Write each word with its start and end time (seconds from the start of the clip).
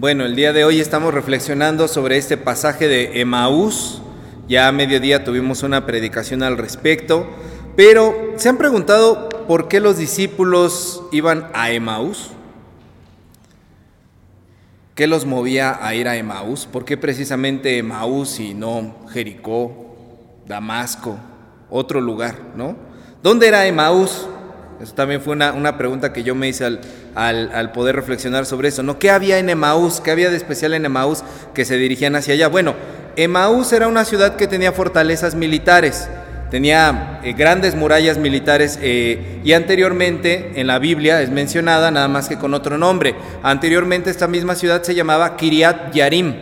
Bueno, 0.00 0.24
el 0.24 0.34
día 0.34 0.54
de 0.54 0.64
hoy 0.64 0.80
estamos 0.80 1.12
reflexionando 1.12 1.86
sobre 1.86 2.16
este 2.16 2.38
pasaje 2.38 2.88
de 2.88 3.20
Emaús. 3.20 4.00
Ya 4.48 4.66
a 4.66 4.72
mediodía 4.72 5.24
tuvimos 5.24 5.62
una 5.62 5.84
predicación 5.84 6.42
al 6.42 6.56
respecto, 6.56 7.26
pero 7.76 8.32
¿se 8.36 8.48
han 8.48 8.56
preguntado 8.56 9.28
por 9.46 9.68
qué 9.68 9.78
los 9.78 9.98
discípulos 9.98 11.02
iban 11.12 11.48
a 11.52 11.70
Emaús? 11.72 12.30
¿Qué 14.94 15.06
los 15.06 15.26
movía 15.26 15.78
a 15.86 15.94
ir 15.94 16.08
a 16.08 16.16
Emaús? 16.16 16.64
¿Por 16.64 16.86
qué 16.86 16.96
precisamente 16.96 17.76
Emaús 17.76 18.40
y 18.40 18.54
no 18.54 19.06
Jericó, 19.12 19.94
Damasco, 20.46 21.18
otro 21.68 22.00
lugar, 22.00 22.36
no? 22.56 22.74
¿Dónde 23.22 23.48
era 23.48 23.66
Emaús? 23.66 24.26
Eso 24.82 24.94
también 24.94 25.20
fue 25.20 25.34
una, 25.34 25.76
pregunta 25.76 26.12
que 26.12 26.22
yo 26.22 26.34
me 26.34 26.48
hice 26.48 26.64
al, 26.64 26.80
al, 27.14 27.72
poder 27.72 27.96
reflexionar 27.96 28.46
sobre 28.46 28.68
eso. 28.68 28.82
¿no? 28.82 28.98
¿Qué 28.98 29.10
había 29.10 29.38
en 29.38 29.50
Emaús? 29.50 30.00
¿Qué 30.00 30.10
había 30.10 30.30
de 30.30 30.36
especial 30.36 30.72
en 30.72 30.86
Emaús 30.86 31.22
que 31.52 31.66
se 31.66 31.76
dirigían 31.76 32.16
hacia 32.16 32.32
allá? 32.32 32.48
Bueno, 32.48 32.74
Emaús 33.16 33.72
era 33.74 33.88
una 33.88 34.06
ciudad 34.06 34.36
que 34.36 34.46
tenía 34.46 34.72
fortalezas 34.72 35.34
militares, 35.34 36.08
tenía 36.50 37.20
eh, 37.22 37.34
grandes 37.34 37.74
murallas 37.74 38.16
militares 38.16 38.78
eh, 38.80 39.40
y 39.44 39.52
anteriormente 39.52 40.52
en 40.54 40.66
la 40.66 40.78
Biblia 40.78 41.20
es 41.20 41.28
mencionada 41.28 41.90
nada 41.90 42.08
más 42.08 42.28
que 42.28 42.38
con 42.38 42.54
otro 42.54 42.78
nombre. 42.78 43.14
Anteriormente 43.42 44.08
esta 44.08 44.28
misma 44.28 44.54
ciudad 44.54 44.82
se 44.82 44.94
llamaba 44.94 45.36
Kiriat 45.36 45.92
Yarim, 45.92 46.34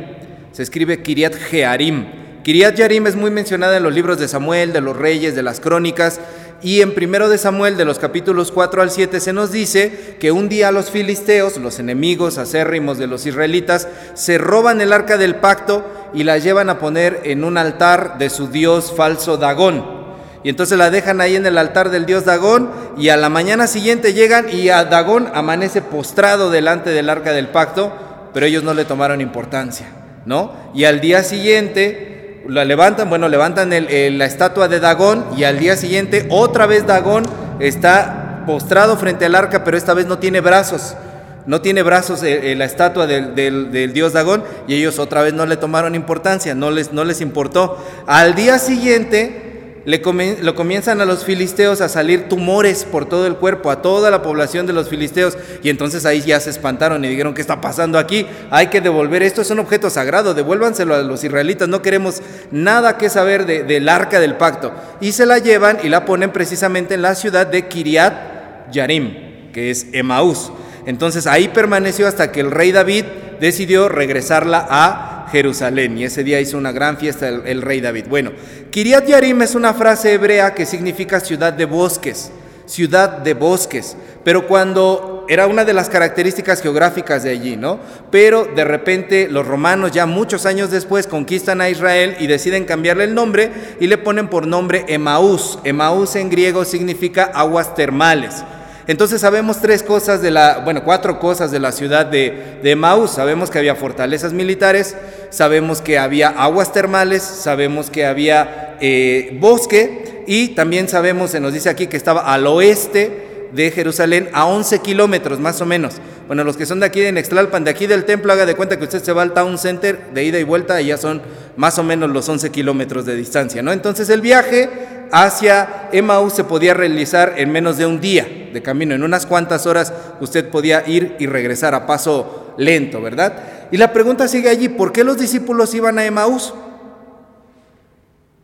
se 0.53 0.63
escribe 0.63 1.03
Kiriat 1.03 1.35
Jearim. 1.35 2.07
Kiriat 2.45 2.77
Yarim 2.77 3.07
es 3.09 3.17
muy 3.17 3.31
mencionada 3.31 3.77
en 3.77 3.83
los 3.83 3.93
libros 3.93 4.19
de 4.19 4.29
Samuel, 4.29 4.73
de 4.73 4.81
los 4.81 4.97
reyes, 4.97 5.35
de 5.35 5.43
las 5.43 5.59
crónicas, 5.59 6.21
y 6.61 6.81
en 6.81 6.93
primero 6.93 7.29
de 7.29 7.39
Samuel, 7.39 7.77
de 7.77 7.85
los 7.85 8.01
capítulos 8.01 8.51
4 8.51 8.83
al 8.83 8.91
7, 8.91 9.21
se 9.21 9.33
nos 9.33 9.53
dice 9.53 10.17
que 10.19 10.33
un 10.33 10.49
día 10.49 10.73
los 10.73 10.91
filisteos, 10.91 11.57
los 11.59 11.79
enemigos 11.79 12.37
acérrimos 12.37 12.99
de 12.99 13.07
los 13.07 13.27
israelitas, 13.27 13.87
se 14.15 14.39
roban 14.39 14.81
el 14.81 14.93
arca 14.93 15.17
del 15.17 15.37
pacto 15.37 15.85
y 16.13 16.25
la 16.25 16.39
llevan 16.39 16.69
a 16.69 16.81
poner 16.81 17.21
en 17.25 17.45
un 17.45 17.59
altar 17.59 18.19
de 18.19 18.29
su 18.29 18.49
dios 18.49 18.93
falso 18.97 19.37
Dagón. 19.37 19.99
Y 20.43 20.49
entonces 20.49 20.77
la 20.79 20.91
dejan 20.91 21.21
ahí 21.21 21.37
en 21.37 21.47
el 21.47 21.59
altar 21.59 21.91
del 21.91 22.07
dios 22.07 22.25
Dagón 22.25 22.71
y 22.97 23.11
a 23.11 23.17
la 23.17 23.29
mañana 23.29 23.69
siguiente 23.69 24.13
llegan 24.13 24.47
y 24.51 24.69
a 24.69 24.85
Dagón 24.85 25.31
amanece 25.35 25.81
postrado 25.81 26.51
delante 26.51 26.91
del 26.91 27.09
arca 27.09 27.33
del 27.33 27.49
pacto, 27.49 27.93
pero 28.35 28.47
ellos 28.47 28.65
no 28.65 28.75
le 28.75 28.85
tomaron 28.85 29.21
importancia, 29.21 29.87
¿no? 30.27 30.53
Y 30.75 30.85
al 30.85 31.01
día 31.01 31.23
siguiente 31.23 32.18
la 32.49 32.65
levantan, 32.65 33.11
bueno, 33.11 33.29
levantan 33.29 33.71
la 33.71 34.25
estatua 34.25 34.69
de 34.69 34.81
Dagón 34.81 35.25
y 35.37 35.45
al 35.45 35.59
día 35.59 35.77
siguiente 35.77 36.27
otra 36.31 36.67
vez 36.67 36.87
Dagón 36.87 37.25
está 37.61 38.43
postrado 38.47 38.97
frente 38.97 39.27
al 39.27 39.35
arca, 39.35 39.65
pero 39.65 39.77
esta 39.77 39.93
vez 39.93 40.07
no 40.07 40.19
tiene 40.19 40.41
brazos. 40.41 40.97
No 41.45 41.61
tiene 41.63 41.83
brazos 41.83 42.23
eh, 42.23 42.53
eh, 42.53 42.57
la 42.57 42.67
estatua 42.67 43.07
del, 43.07 43.35
del, 43.35 43.93
dios 43.93 44.13
Dagón 44.13 44.45
y 44.67 44.75
ellos 44.75 44.99
otra 44.99 45.23
vez 45.23 45.33
no 45.33 45.47
le 45.47 45.57
tomaron 45.57 45.95
importancia, 45.95 46.55
no 46.55 46.71
les, 46.71 46.93
no 46.93 47.05
les 47.05 47.21
importó. 47.21 47.83
Al 48.07 48.35
día 48.35 48.59
siguiente 48.59 49.48
le 49.89 50.03
lo 50.43 50.55
comienzan 50.55 51.01
a 51.01 51.07
los 51.07 51.25
filisteos 51.25 51.81
a 51.81 51.89
salir 51.89 52.29
tumores 52.29 52.85
por 52.85 53.09
todo 53.09 53.27
el 53.27 53.37
cuerpo, 53.37 53.71
a 53.71 53.81
toda 53.81 54.11
la 54.11 54.21
población 54.21 54.67
de 54.67 54.75
los 54.75 54.91
filisteos. 54.91 55.39
Y 55.63 55.71
entonces 55.71 56.05
ahí 56.05 56.21
ya 56.21 56.39
se 56.41 56.51
espantaron 56.51 57.03
y 57.07 57.09
dijeron, 57.09 57.33
¿qué 57.33 57.41
está 57.41 57.63
pasando 57.63 57.99
aquí? 57.99 58.27
Hay 58.51 58.67
que 58.67 58.83
devolver, 58.83 59.23
esto 59.23 59.41
es 59.41 59.51
un 59.51 59.61
objeto 59.61 59.89
sagrado, 59.89 60.35
devuélvanselo 60.35 60.95
a 60.95 60.99
los 60.99 61.25
israelitas, 61.25 61.69
no 61.69 61.81
queremos 61.81 62.21
nada 62.51 62.99
que 62.99 63.09
saber 63.09 63.47
del 63.47 63.89
arca 63.89 64.21
del 64.21 64.37
pacto. 64.37 64.75
Y 65.01 65.13
se 65.13 65.25
la 65.25 65.39
llevan 65.39 65.79
y 65.83 65.89
la 65.89 66.05
ponen 66.05 66.33
precisamente 66.33 66.93
en 66.93 67.01
la 67.01 67.15
ciudad 67.15 67.47
de 67.47 67.67
Kiriat 67.67 68.71
Yarim, 68.71 69.53
que 69.55 69.71
es 69.71 69.87
Emaús. 69.93 70.53
Entonces 70.85 71.27
ahí 71.27 71.49
permaneció 71.49 72.07
hasta 72.07 72.31
que 72.31 72.41
el 72.41 72.51
rey 72.51 72.73
David 72.73 73.07
decidió 73.41 73.89
regresarla 73.89 74.67
a 74.69 75.27
Jerusalén 75.31 75.99
y 75.99 76.05
ese 76.05 76.25
día 76.25 76.41
hizo 76.41 76.59
una 76.59 76.73
gran 76.73 76.97
fiesta 76.97 77.29
el, 77.29 77.63
rey 77.63 77.81
David. 77.81 78.07
Bueno, 78.09 78.33
Kiriat 78.71 79.07
Yarim 79.07 79.43
es 79.43 79.55
una 79.55 79.75
frase 79.75 80.15
hebrea 80.15 80.55
que 80.55 80.67
significa 80.67 81.21
ciudad 81.21 81.53
de 81.53 81.65
bosques, 81.65 82.31
ciudad 82.67 83.19
de 83.19 83.35
bosques, 83.35 83.97
pero 84.25 84.47
cuando 84.47 85.27
era 85.29 85.47
una 85.47 85.65
de 85.65 85.75
las 85.75 85.91
características 85.91 86.63
geográficas 86.63 87.23
de 87.23 87.31
allí, 87.31 87.57
¿no? 87.57 87.79
Pero 88.11 88.47
de 88.47 88.65
repente 88.65 89.29
los 89.29 89.47
romanos 89.47 89.93
ya 89.93 90.07
muchos 90.07 90.47
años 90.47 90.71
después 90.71 91.07
conquistan 91.07 91.61
a 91.61 91.69
Israel 91.69 92.17
y 92.19 92.27
deciden 92.27 92.65
cambiarle 92.65 93.05
el 93.05 93.15
nombre 93.15 93.51
y 93.79 93.87
le 93.87 93.99
ponen 93.99 94.29
por 94.29 94.47
nombre 94.47 94.87
Emaús. 94.89 95.59
Emaús 95.65 96.17
en 96.17 96.31
griego 96.31 96.65
significa 96.65 97.25
aguas 97.25 97.75
termales. 97.75 98.43
Entonces 98.89 99.21
sabemos 99.21 99.61
tres 99.61 99.83
cosas 99.83 100.23
de 100.23 100.31
la, 100.31 100.63
bueno, 100.65 100.83
cuatro 100.83 101.21
cosas 101.21 101.51
de 101.51 101.61
la 101.61 101.73
ciudad 101.73 102.07
de, 102.07 102.59
de. 102.63 103.07
Sabemos 103.07 103.51
que 103.51 103.59
había 103.59 103.75
fortalezas 103.75 104.33
militares, 104.33 104.97
sabemos 105.29 105.83
que 105.83 105.99
había 105.99 106.31
aguas 106.31 106.73
termales, 106.73 107.23
sabemos 107.23 107.91
que 107.91 108.07
había 108.07 108.79
eh, 108.81 109.37
bosque 109.39 110.25
y 110.27 110.49
también 110.49 110.89
sabemos, 110.89 111.33
se 111.33 111.39
nos 111.39 111.53
dice 111.53 111.69
aquí 111.69 111.87
que 111.87 111.99
estaba 111.99 112.33
al 112.33 112.47
oeste 112.47 113.51
de 113.53 113.71
Jerusalén 113.71 114.31
a 114.33 114.47
11 114.47 114.79
kilómetros 114.79 115.39
más 115.39 115.61
o 115.61 115.67
menos. 115.67 115.97
Bueno, 116.27 116.43
los 116.43 116.57
que 116.57 116.65
son 116.65 116.81
de 116.81 116.87
aquí 116.87 117.01
de 117.01 117.13
Nextlalpan, 117.13 117.65
de 117.65 117.71
aquí 117.71 117.87
del 117.87 118.07
templo, 118.07 118.33
haga 118.33 118.47
de 118.47 118.55
cuenta 118.55 118.79
que 118.79 118.85
usted 118.85 119.03
se 119.03 119.13
va 119.13 119.21
al 119.21 119.35
Town 119.35 119.59
Center 119.59 119.99
de 120.15 120.25
ida 120.25 120.39
y 120.39 120.45
vuelta 120.45 120.81
y 120.81 120.87
ya 120.87 120.97
son 120.97 121.21
más 121.59 121.79
o 121.79 121.83
menos 121.83 122.09
los 122.09 122.27
11 122.27 122.49
kilómetros 122.49 123.05
de 123.05 123.17
distancia, 123.17 123.61
¿no? 123.61 123.71
Entonces 123.71 124.09
el 124.09 124.23
viaje 124.23 124.71
hacia 125.13 125.91
Emmaus 125.93 126.33
se 126.33 126.45
podía 126.45 126.73
realizar 126.73 127.35
en 127.37 127.53
menos 127.53 127.77
de 127.77 127.85
un 127.85 128.01
día 128.01 128.27
de 128.53 128.63
camino. 128.63 128.95
En 128.95 129.03
unas 129.03 129.27
cuantas 129.27 129.67
horas 129.67 129.93
usted 130.21 130.49
podía 130.51 130.87
ir 130.87 131.17
y 131.19 131.27
regresar 131.27 131.75
a 131.75 131.87
paso 131.87 132.55
lento, 132.57 133.01
¿verdad? 133.01 133.35
Y 133.71 133.77
la 133.77 133.93
pregunta 133.93 134.29
sigue 134.29 134.49
allí, 134.49 134.69
¿por 134.69 134.93
qué 134.93 135.05
los 135.05 135.19
discípulos 135.19 135.75
iban 135.75 135.99
a 135.99 136.05
Emmaus? 136.05 136.55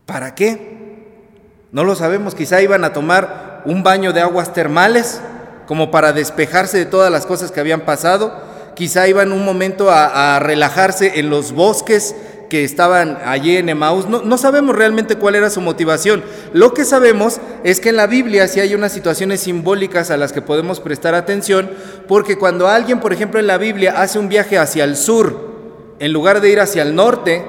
¿Para 0.07 0.35
qué? 0.35 0.75
No 1.73 1.85
lo 1.85 1.95
sabemos, 1.95 2.35
quizá 2.35 2.63
iban 2.63 2.85
a 2.85 2.93
tomar 2.93 3.63
un 3.65 3.83
baño 3.83 4.13
de 4.13 4.21
aguas 4.21 4.53
termales 4.53 5.21
como 5.67 5.91
para 5.91 6.13
despejarse 6.13 6.79
de 6.79 6.87
todas 6.87 7.11
las 7.11 7.27
cosas 7.27 7.51
que 7.51 7.61
habían 7.61 7.81
pasado, 7.81 8.39
quizá 8.75 9.09
iban 9.09 9.33
un 9.33 9.45
momento 9.45 9.91
a, 9.91 10.37
a 10.37 10.39
relajarse 10.41 11.19
en 11.19 11.31
los 11.31 11.53
bosques 11.53 12.15
que 12.49 12.65
estaban 12.65 13.19
allí 13.25 13.57
en 13.57 13.69
Emaús. 13.69 14.09
No, 14.09 14.23
no, 14.23 14.39
sabemos 14.39 14.77
realmente 14.77 15.17
cuál 15.17 15.35
era 15.35 15.51
su 15.51 15.61
motivación. 15.61 16.23
Lo 16.53 16.75
que 16.75 16.85
sabemos 16.85 17.41
es 17.65 17.81
que 17.81 17.91
en 17.91 17.97
la 17.97 18.07
Biblia 18.07 18.49
sí 18.49 18.61
hay 18.61 18.75
unas 18.75 18.93
situaciones 18.93 19.41
simbólicas 19.41 20.11
a 20.11 20.17
las 20.17 20.33
que 20.33 20.43
podemos 20.43 20.81
prestar 20.81 21.15
atención, 21.15 21.71
porque 22.07 22.37
cuando 22.39 22.69
alguien, 22.69 23.01
por 23.01 23.13
ejemplo, 23.13 23.41
en 23.41 23.47
la 23.47 23.59
Biblia 23.59 24.01
hace 24.01 24.19
un 24.19 24.29
viaje 24.29 24.59
hacia 24.59 24.85
el 24.85 24.97
sur, 24.97 25.55
en 25.99 26.13
lugar 26.13 26.41
de 26.41 26.51
ir 26.51 26.61
hacia 26.61 26.83
el 26.83 26.95
norte, 26.95 27.45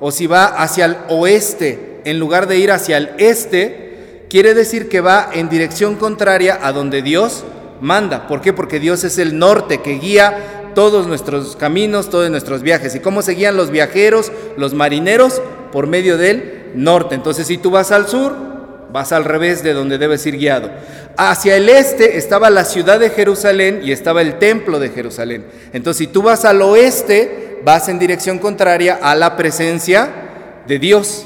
o 0.00 0.10
si 0.10 0.26
va 0.26 0.46
hacia 0.46 0.84
el 0.84 0.96
oeste, 1.08 2.02
en 2.04 2.18
lugar 2.18 2.46
de 2.46 2.58
ir 2.58 2.70
hacia 2.70 2.98
el 2.98 3.10
este, 3.18 4.26
quiere 4.28 4.54
decir 4.54 4.88
que 4.88 5.00
va 5.00 5.30
en 5.32 5.48
dirección 5.48 5.96
contraria 5.96 6.58
a 6.62 6.72
donde 6.72 7.02
Dios 7.02 7.44
manda. 7.80 8.26
¿Por 8.26 8.40
qué? 8.40 8.52
Porque 8.52 8.80
Dios 8.80 9.04
es 9.04 9.18
el 9.18 9.38
norte 9.38 9.82
que 9.82 9.98
guía 9.98 10.65
todos 10.76 11.06
nuestros 11.06 11.56
caminos, 11.56 12.10
todos 12.10 12.28
nuestros 12.28 12.60
viajes. 12.60 12.94
¿Y 12.94 13.00
cómo 13.00 13.22
seguían 13.22 13.56
los 13.56 13.70
viajeros, 13.70 14.30
los 14.58 14.74
marineros? 14.74 15.40
Por 15.72 15.86
medio 15.86 16.18
del 16.18 16.66
norte. 16.74 17.14
Entonces, 17.14 17.46
si 17.46 17.56
tú 17.56 17.70
vas 17.70 17.92
al 17.92 18.08
sur, 18.08 18.34
vas 18.92 19.10
al 19.10 19.24
revés 19.24 19.62
de 19.62 19.72
donde 19.72 19.96
debes 19.96 20.26
ir 20.26 20.36
guiado. 20.36 20.70
Hacia 21.16 21.56
el 21.56 21.70
este 21.70 22.18
estaba 22.18 22.50
la 22.50 22.66
ciudad 22.66 23.00
de 23.00 23.08
Jerusalén 23.08 23.80
y 23.84 23.90
estaba 23.90 24.20
el 24.20 24.38
templo 24.38 24.78
de 24.78 24.90
Jerusalén. 24.90 25.46
Entonces, 25.72 25.96
si 25.96 26.06
tú 26.08 26.20
vas 26.20 26.44
al 26.44 26.60
oeste, 26.60 27.60
vas 27.64 27.88
en 27.88 27.98
dirección 27.98 28.38
contraria 28.38 28.98
a 29.00 29.14
la 29.14 29.34
presencia 29.34 30.10
de 30.66 30.78
Dios. 30.78 31.24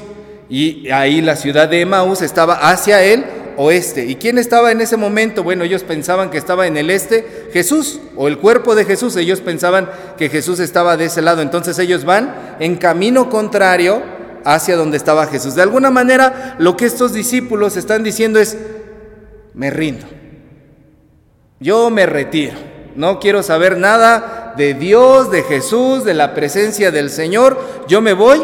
Y 0.49 0.89
ahí 0.91 1.19
la 1.19 1.35
ciudad 1.35 1.67
de 1.67 1.81
Emaús 1.81 2.21
estaba 2.21 2.53
hacia 2.71 3.03
él 3.03 3.25
oeste. 3.57 4.05
¿Y 4.05 4.15
quién 4.15 4.37
estaba 4.37 4.71
en 4.71 4.81
ese 4.81 4.97
momento? 4.97 5.43
Bueno, 5.43 5.63
ellos 5.63 5.83
pensaban 5.83 6.29
que 6.29 6.37
estaba 6.37 6.67
en 6.67 6.77
el 6.77 6.89
este 6.89 7.49
Jesús 7.53 7.99
o 8.15 8.27
el 8.27 8.37
cuerpo 8.37 8.75
de 8.75 8.85
Jesús. 8.85 9.15
Ellos 9.15 9.41
pensaban 9.41 9.89
que 10.17 10.29
Jesús 10.29 10.59
estaba 10.59 10.97
de 10.97 11.05
ese 11.05 11.21
lado. 11.21 11.41
Entonces 11.41 11.77
ellos 11.79 12.05
van 12.05 12.55
en 12.59 12.75
camino 12.75 13.29
contrario 13.29 14.01
hacia 14.45 14.75
donde 14.75 14.97
estaba 14.97 15.27
Jesús. 15.27 15.55
De 15.55 15.61
alguna 15.61 15.91
manera, 15.91 16.55
lo 16.59 16.77
que 16.77 16.85
estos 16.85 17.13
discípulos 17.13 17.77
están 17.77 18.03
diciendo 18.03 18.39
es, 18.39 18.57
me 19.53 19.69
rindo. 19.69 20.05
Yo 21.59 21.89
me 21.89 22.05
retiro. 22.05 22.53
No 22.95 23.19
quiero 23.19 23.43
saber 23.43 23.77
nada 23.77 24.53
de 24.57 24.73
Dios, 24.73 25.31
de 25.31 25.43
Jesús, 25.43 26.03
de 26.03 26.13
la 26.13 26.33
presencia 26.33 26.91
del 26.91 27.09
Señor. 27.09 27.59
Yo 27.87 28.01
me 28.01 28.13
voy 28.13 28.41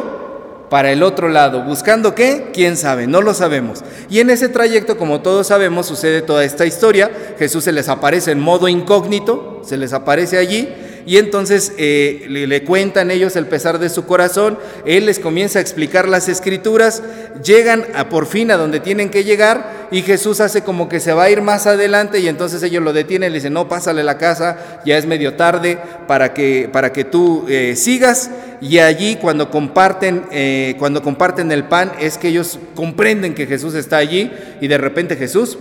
para 0.69 0.91
el 0.91 1.03
otro 1.03 1.29
lado. 1.29 1.63
¿Buscando 1.63 2.15
qué? 2.15 2.51
¿Quién 2.53 2.77
sabe? 2.77 3.07
No 3.07 3.21
lo 3.21 3.33
sabemos. 3.33 3.83
Y 4.09 4.19
en 4.19 4.29
ese 4.29 4.49
trayecto, 4.49 4.97
como 4.97 5.21
todos 5.21 5.47
sabemos, 5.47 5.85
sucede 5.85 6.21
toda 6.21 6.43
esta 6.43 6.65
historia. 6.65 7.11
Jesús 7.39 7.63
se 7.63 7.71
les 7.71 7.89
aparece 7.89 8.31
en 8.31 8.39
modo 8.39 8.67
incógnito, 8.67 9.61
se 9.65 9.77
les 9.77 9.93
aparece 9.93 10.37
allí 10.37 10.69
y 11.07 11.17
entonces 11.17 11.71
eh, 11.77 12.25
le, 12.27 12.63
cuentan 12.65 13.11
ellos 13.11 13.37
el 13.37 13.47
pesar 13.47 13.79
de 13.79 13.87
su 13.87 14.05
corazón, 14.05 14.59
él 14.85 15.05
les 15.05 15.19
comienza 15.19 15.57
a 15.57 15.61
explicar 15.61 16.09
las 16.09 16.27
escrituras, 16.27 17.01
llegan 17.41 17.85
a 17.95 18.09
por 18.09 18.25
fin 18.25 18.51
a 18.51 18.57
donde 18.57 18.81
tienen 18.81 19.09
que 19.09 19.23
llegar 19.23 19.76
y 19.91 20.01
Jesús 20.01 20.39
hace 20.39 20.63
como 20.63 20.89
que 20.89 20.99
se 20.99 21.13
va 21.13 21.23
a 21.23 21.29
ir 21.29 21.41
más 21.41 21.67
adelante 21.67 22.19
y 22.19 22.27
entonces 22.27 22.61
ellos 22.63 22.83
lo 22.83 22.93
detienen, 22.93 23.31
le 23.31 23.37
dicen, 23.37 23.53
no, 23.53 23.69
pásale 23.69 24.03
la 24.03 24.17
casa, 24.17 24.81
ya 24.85 24.97
es 24.97 25.05
medio 25.05 25.35
tarde 25.35 25.77
para 26.07 26.33
que, 26.33 26.69
para 26.71 26.91
que 26.91 27.03
tú 27.03 27.45
eh, 27.47 27.75
sigas 27.75 28.31
y 28.61 28.79
allí 28.79 29.17
cuando 29.17 29.49
comparten, 29.51 30.25
eh, 30.31 30.75
cuando 30.79 31.01
comparten 31.01 31.51
el 31.51 31.65
pan 31.65 31.91
es 31.99 32.17
que 32.17 32.29
ellos 32.29 32.59
comprenden 32.75 33.33
que 33.33 33.47
Jesús 33.47 33.73
está 33.75 33.97
allí 33.97 34.31
y 34.61 34.67
de 34.67 34.77
repente 34.77 35.15
Jesús 35.15 35.57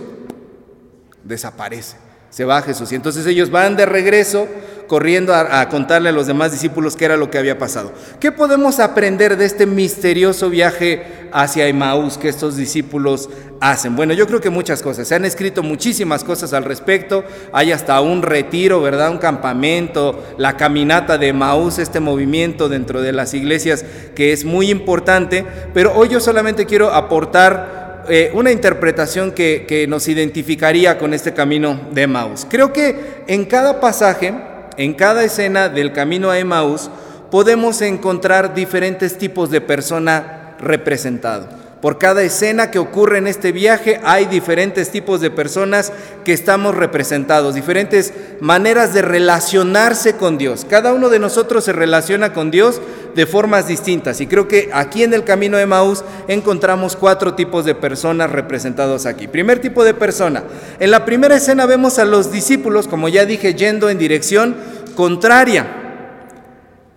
desaparece. 1.23 2.06
Se 2.29 2.45
va 2.45 2.61
Jesús. 2.61 2.91
Y 2.91 2.95
entonces 2.95 3.25
ellos 3.25 3.49
van 3.49 3.75
de 3.75 3.85
regreso 3.85 4.47
corriendo 4.87 5.35
a, 5.35 5.69
contarle 5.69 6.09
a 6.09 6.13
los 6.13 6.27
demás 6.27 6.51
discípulos 6.51 6.95
qué 6.95 7.05
era 7.05 7.17
lo 7.17 7.29
que 7.29 7.37
había 7.37 7.59
pasado. 7.59 7.91
¿Qué 8.19 8.31
podemos 8.31 8.79
aprender 8.79 9.37
de 9.37 9.45
este 9.45 9.65
misterioso 9.65 10.49
viaje 10.49 11.27
hacia 11.31 11.67
Emaús 11.67 12.17
que 12.17 12.29
estos 12.29 12.55
discípulos 12.55 13.29
hacen? 13.59 13.95
Bueno, 13.95 14.13
yo 14.13 14.25
creo 14.27 14.41
que 14.41 14.49
muchas 14.49 14.81
cosas. 14.81 15.07
Se 15.07 15.15
han 15.15 15.25
escrito 15.25 15.61
muchísimas 15.61 16.23
cosas 16.23 16.53
al 16.53 16.63
respecto. 16.63 17.23
Hay 17.51 17.71
hasta 17.71 17.99
un 18.01 18.21
retiro, 18.21 18.81
¿verdad? 18.81 19.11
Un 19.11 19.17
campamento, 19.17 20.23
la 20.37 20.57
caminata 20.57 21.17
de 21.17 21.27
Emaús, 21.29 21.79
este 21.79 21.99
movimiento 21.99 22.69
dentro 22.69 23.01
de 23.01 23.11
las 23.11 23.33
iglesias 23.33 23.85
que 24.15 24.31
es 24.31 24.45
muy 24.45 24.71
importante. 24.71 25.45
Pero 25.73 25.93
hoy 25.95 26.07
yo 26.09 26.19
solamente 26.19 26.65
quiero 26.65 26.93
aportar 26.93 27.76
eh, 28.09 28.31
una 28.33 28.51
interpretación 28.51 29.31
que, 29.31 29.85
nos 29.89 30.07
identificaría 30.07 30.97
con 30.97 31.13
este 31.13 31.33
camino 31.33 31.79
de 31.91 32.03
Emmaus. 32.03 32.45
Creo 32.49 32.73
que 32.73 33.23
en 33.27 33.45
cada 33.45 33.79
pasaje, 33.79 34.33
en 34.77 34.93
cada 34.93 35.23
escena 35.23 35.69
del 35.69 35.91
camino 35.93 36.29
a 36.29 36.39
Emmaus, 36.39 36.89
podemos 37.31 37.81
encontrar 37.81 38.53
diferentes 38.53 39.17
tipos 39.17 39.49
de 39.51 39.61
persona 39.61 40.55
representado. 40.59 41.66
Por 41.87 41.99
cada 41.99 42.21
escena 42.21 42.69
que 42.69 42.79
ocurre 42.79 43.17
en 43.17 43.27
este 43.27 43.53
viaje 43.53 44.01
hay 44.03 44.25
diferentes 44.25 44.89
tipos 44.89 45.21
de 45.21 45.31
personas 45.31 45.93
que 46.25 46.33
estamos 46.33 46.75
representados, 46.75 47.55
diferentes 47.55 48.13
maneras 48.41 48.93
de 48.93 49.01
relacionarse 49.01 50.17
con 50.17 50.37
Dios. 50.37 50.67
Cada 50.69 50.91
uno 50.91 51.07
de 51.07 51.19
nosotros 51.19 51.63
se 51.63 51.71
relaciona 51.71 52.33
con 52.33 52.51
Dios 52.51 52.81
de 53.15 53.25
formas 53.25 53.69
distintas 53.69 54.19
y 54.19 54.27
creo 54.27 54.49
que 54.49 54.69
aquí 54.73 55.03
en 55.03 55.13
el 55.13 55.23
camino 55.23 55.55
de 55.55 55.65
Maús 55.65 56.03
encontramos 56.27 56.97
cuatro 56.97 57.35
tipos 57.35 57.63
de 57.63 57.73
personas 57.73 58.33
representados 58.33 59.05
aquí. 59.05 59.29
Primer 59.29 59.59
tipo 59.59 59.85
de 59.85 59.93
persona. 59.93 60.43
En 60.81 60.91
la 60.91 61.05
primera 61.05 61.37
escena 61.37 61.65
vemos 61.65 61.99
a 61.99 62.03
los 62.03 62.33
discípulos, 62.33 62.89
como 62.89 63.07
ya 63.07 63.23
dije, 63.23 63.53
yendo 63.53 63.89
en 63.89 63.97
dirección 63.97 64.57
contraria. 64.93 65.67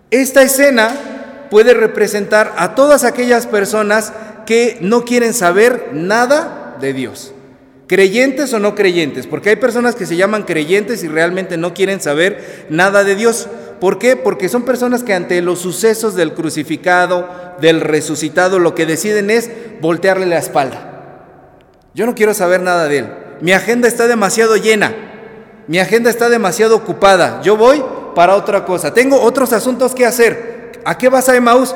Esta 0.09 0.41
escena 0.41 1.47
puede 1.49 1.73
representar 1.73 2.53
a 2.57 2.75
todas 2.75 3.05
aquellas 3.05 3.45
personas 3.45 4.11
que 4.45 4.77
no 4.81 5.05
quieren 5.05 5.33
saber 5.33 5.89
nada 5.93 6.77
de 6.79 6.93
Dios. 6.93 7.33
Creyentes 7.87 8.53
o 8.53 8.59
no 8.59 8.73
creyentes, 8.73 9.27
porque 9.27 9.49
hay 9.49 9.55
personas 9.57 9.95
que 9.95 10.05
se 10.05 10.15
llaman 10.15 10.43
creyentes 10.43 11.03
y 11.03 11.07
realmente 11.07 11.57
no 11.57 11.73
quieren 11.73 11.99
saber 11.99 12.67
nada 12.69 13.03
de 13.03 13.15
Dios. 13.15 13.47
¿Por 13.81 13.97
qué? 13.97 14.15
Porque 14.15 14.47
son 14.47 14.63
personas 14.63 15.03
que 15.03 15.13
ante 15.13 15.41
los 15.41 15.59
sucesos 15.59 16.15
del 16.15 16.33
crucificado, 16.33 17.27
del 17.59 17.81
resucitado, 17.81 18.59
lo 18.59 18.75
que 18.75 18.85
deciden 18.85 19.29
es 19.29 19.49
voltearle 19.81 20.25
la 20.25 20.37
espalda. 20.37 20.87
Yo 21.93 22.05
no 22.05 22.15
quiero 22.15 22.33
saber 22.33 22.61
nada 22.61 22.87
de 22.87 22.99
él. 22.99 23.07
Mi 23.41 23.51
agenda 23.53 23.87
está 23.87 24.07
demasiado 24.07 24.55
llena. 24.55 24.93
Mi 25.67 25.79
agenda 25.79 26.09
está 26.09 26.29
demasiado 26.29 26.75
ocupada. 26.75 27.41
Yo 27.41 27.57
voy 27.57 27.83
para 28.15 28.35
otra 28.35 28.65
cosa. 28.65 28.93
Tengo 28.93 29.19
otros 29.19 29.51
asuntos 29.51 29.93
que 29.93 30.05
hacer. 30.05 30.71
¿A 30.85 30.97
qué 30.97 31.09
vas 31.09 31.27
a 31.27 31.35
Emaús? 31.35 31.75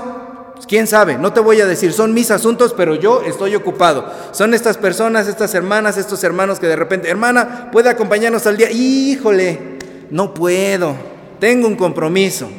¿Quién 0.67 0.87
sabe? 0.87 1.17
No 1.17 1.33
te 1.33 1.41
voy 1.41 1.61
a 1.61 1.65
decir, 1.65 1.93
son 1.93 2.13
mis 2.13 2.31
asuntos, 2.31 2.73
pero 2.75 2.95
yo 2.95 3.21
estoy 3.21 3.55
ocupado. 3.55 4.11
Son 4.31 4.53
estas 4.53 4.77
personas, 4.77 5.27
estas 5.27 5.53
hermanas, 5.53 5.97
estos 5.97 6.23
hermanos 6.23 6.59
que 6.59 6.67
de 6.67 6.75
repente, 6.75 7.09
hermana, 7.09 7.69
¿puede 7.71 7.89
acompañarnos 7.89 8.47
al 8.47 8.57
día? 8.57 8.71
Híjole, 8.71 9.77
no 10.09 10.33
puedo, 10.33 10.95
tengo 11.39 11.67
un 11.67 11.75
compromiso. 11.75 12.49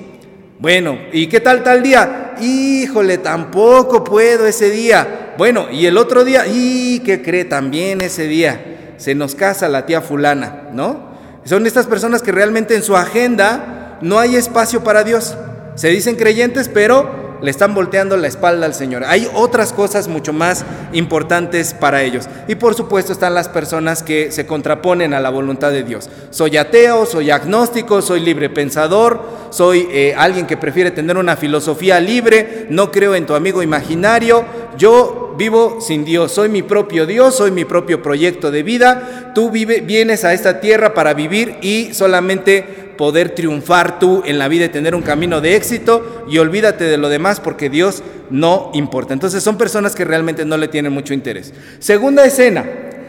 Bueno, 0.58 0.98
¿y 1.12 1.26
qué 1.26 1.40
tal 1.40 1.62
tal 1.62 1.82
día? 1.82 2.34
Híjole, 2.40 3.19
tampoco 3.19 4.04
puedo 4.04 4.46
ese 4.46 4.70
día. 4.70 5.34
Bueno, 5.37 5.66
y 5.70 5.87
el 5.87 5.98
otro 5.98 6.25
día, 6.25 6.46
¿y 6.46 7.00
qué 7.00 7.22
cree 7.22 7.44
también 7.44 8.00
ese 8.00 8.26
día? 8.26 8.94
Se 8.96 9.14
nos 9.14 9.34
casa 9.34 9.69
la 9.69 9.84
tía 9.84 10.00
fulana, 10.00 10.69
¿no? 10.72 11.16
Son 11.44 11.66
estas 11.66 11.87
personas 11.87 12.22
que 12.22 12.32
realmente 12.32 12.75
en 12.75 12.82
su 12.82 12.96
agenda 12.96 13.98
no 14.00 14.19
hay 14.19 14.37
espacio 14.37 14.82
para 14.82 15.04
Dios. 15.04 15.37
Se 15.75 15.88
dicen 15.88 16.16
creyentes, 16.16 16.69
pero 16.69 17.25
le 17.42 17.50
están 17.50 17.74
volteando 17.74 18.16
la 18.16 18.28
espalda 18.28 18.66
al 18.66 18.74
Señor. 18.74 19.04
Hay 19.04 19.28
otras 19.34 19.72
cosas 19.72 20.08
mucho 20.08 20.32
más 20.32 20.64
importantes 20.92 21.74
para 21.74 22.02
ellos. 22.02 22.28
Y 22.48 22.54
por 22.54 22.74
supuesto 22.74 23.12
están 23.12 23.34
las 23.34 23.48
personas 23.48 24.02
que 24.02 24.32
se 24.32 24.46
contraponen 24.46 25.14
a 25.14 25.20
la 25.20 25.30
voluntad 25.30 25.70
de 25.70 25.82
Dios. 25.82 26.08
Soy 26.30 26.56
ateo, 26.56 27.06
soy 27.06 27.30
agnóstico, 27.30 28.02
soy 28.02 28.20
libre 28.20 28.50
pensador, 28.50 29.20
soy 29.50 29.88
eh, 29.90 30.14
alguien 30.16 30.46
que 30.46 30.56
prefiere 30.56 30.90
tener 30.90 31.16
una 31.16 31.36
filosofía 31.36 32.00
libre, 32.00 32.66
no 32.70 32.90
creo 32.90 33.14
en 33.14 33.26
tu 33.26 33.34
amigo 33.34 33.62
imaginario, 33.62 34.44
yo 34.76 35.34
vivo 35.36 35.78
sin 35.80 36.04
Dios, 36.04 36.32
soy 36.32 36.48
mi 36.48 36.62
propio 36.62 37.06
Dios, 37.06 37.36
soy 37.36 37.50
mi 37.50 37.64
propio 37.64 38.02
proyecto 38.02 38.50
de 38.50 38.62
vida, 38.62 39.32
tú 39.34 39.50
vienes 39.50 40.24
a 40.24 40.32
esta 40.32 40.60
tierra 40.60 40.94
para 40.94 41.14
vivir 41.14 41.56
y 41.60 41.94
solamente 41.94 42.85
poder 42.96 43.31
triunfar 43.31 43.98
tú 43.98 44.22
en 44.25 44.38
la 44.38 44.48
vida 44.48 44.64
y 44.64 44.70
tener 44.70 44.94
un 44.94 45.02
camino 45.02 45.40
de 45.40 45.56
éxito 45.56 46.25
y 46.28 46.38
olvídate 46.38 46.84
de 46.84 46.96
lo 46.96 47.08
demás 47.08 47.40
porque 47.40 47.70
Dios 47.70 48.02
no 48.31 48.70
importa. 48.75 49.12
Entonces 49.14 49.43
son 49.43 49.58
personas 49.58 49.94
que 49.94 50.04
realmente 50.04 50.44
no 50.44 50.56
le 50.56 50.69
tienen 50.69 50.93
mucho 50.93 51.14
interés. 51.14 51.52
Segunda 51.78 52.25
escena. 52.25 52.64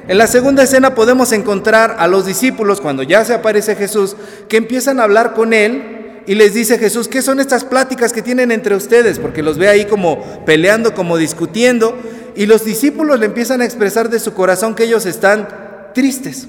En 0.07 0.17
la 0.17 0.27
segunda 0.27 0.63
escena 0.63 0.95
podemos 0.95 1.33
encontrar 1.33 1.97
a 1.99 2.07
los 2.07 2.25
discípulos 2.25 2.79
cuando 2.79 3.03
ya 3.03 3.25
se 3.25 3.33
aparece 3.33 3.75
Jesús 3.75 4.15
que 4.47 4.57
empiezan 4.57 4.99
a 4.99 5.03
hablar 5.03 5.33
con 5.33 5.51
él 5.53 6.21
y 6.25 6.35
les 6.35 6.53
dice 6.53 6.77
Jesús, 6.77 7.07
¿qué 7.07 7.21
son 7.21 7.39
estas 7.39 7.63
pláticas 7.65 8.13
que 8.13 8.21
tienen 8.21 8.51
entre 8.51 8.75
ustedes? 8.75 9.19
Porque 9.19 9.43
los 9.43 9.57
ve 9.57 9.67
ahí 9.67 9.85
como 9.85 10.45
peleando, 10.45 10.93
como 10.93 11.17
discutiendo 11.17 11.97
y 12.35 12.45
los 12.45 12.63
discípulos 12.63 13.19
le 13.19 13.25
empiezan 13.25 13.61
a 13.61 13.65
expresar 13.65 14.09
de 14.09 14.19
su 14.19 14.33
corazón 14.33 14.75
que 14.75 14.83
ellos 14.83 15.05
están 15.05 15.47
tristes. 15.93 16.47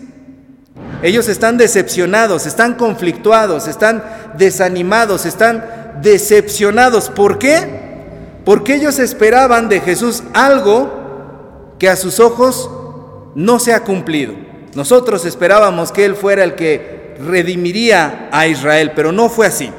Ellos 1.03 1.29
están 1.29 1.59
decepcionados, 1.59 2.47
están 2.47 2.75
conflictuados, 2.75 3.69
están 3.69 4.03
desanimados, 4.37 5.27
están 5.27 5.99
decepcionados. 6.03 7.09
¿Por 7.09 7.39
qué? 7.39 7.89
Porque 8.45 8.75
ellos 8.75 8.99
esperaban 8.99 9.69
de 9.69 9.81
Jesús 9.81 10.23
algo 10.35 11.77
que 11.79 11.89
a 11.89 11.97
sus 11.97 12.19
ojos 12.19 12.71
no 13.35 13.61
se 13.61 13.73
ha 13.73 13.85
cumplido. 13.85 14.35
Nosotros 14.75 15.25
esperábamos 15.25 15.93
que 15.93 16.05
Él 16.05 16.17
fuera 16.17 16.43
el 16.43 16.55
que 16.55 17.15
redimiría 17.25 18.29
a 18.33 18.47
Israel, 18.47 18.93
pero 18.95 19.13
no 19.13 19.29
fue 19.29 19.47
así. 19.47 19.71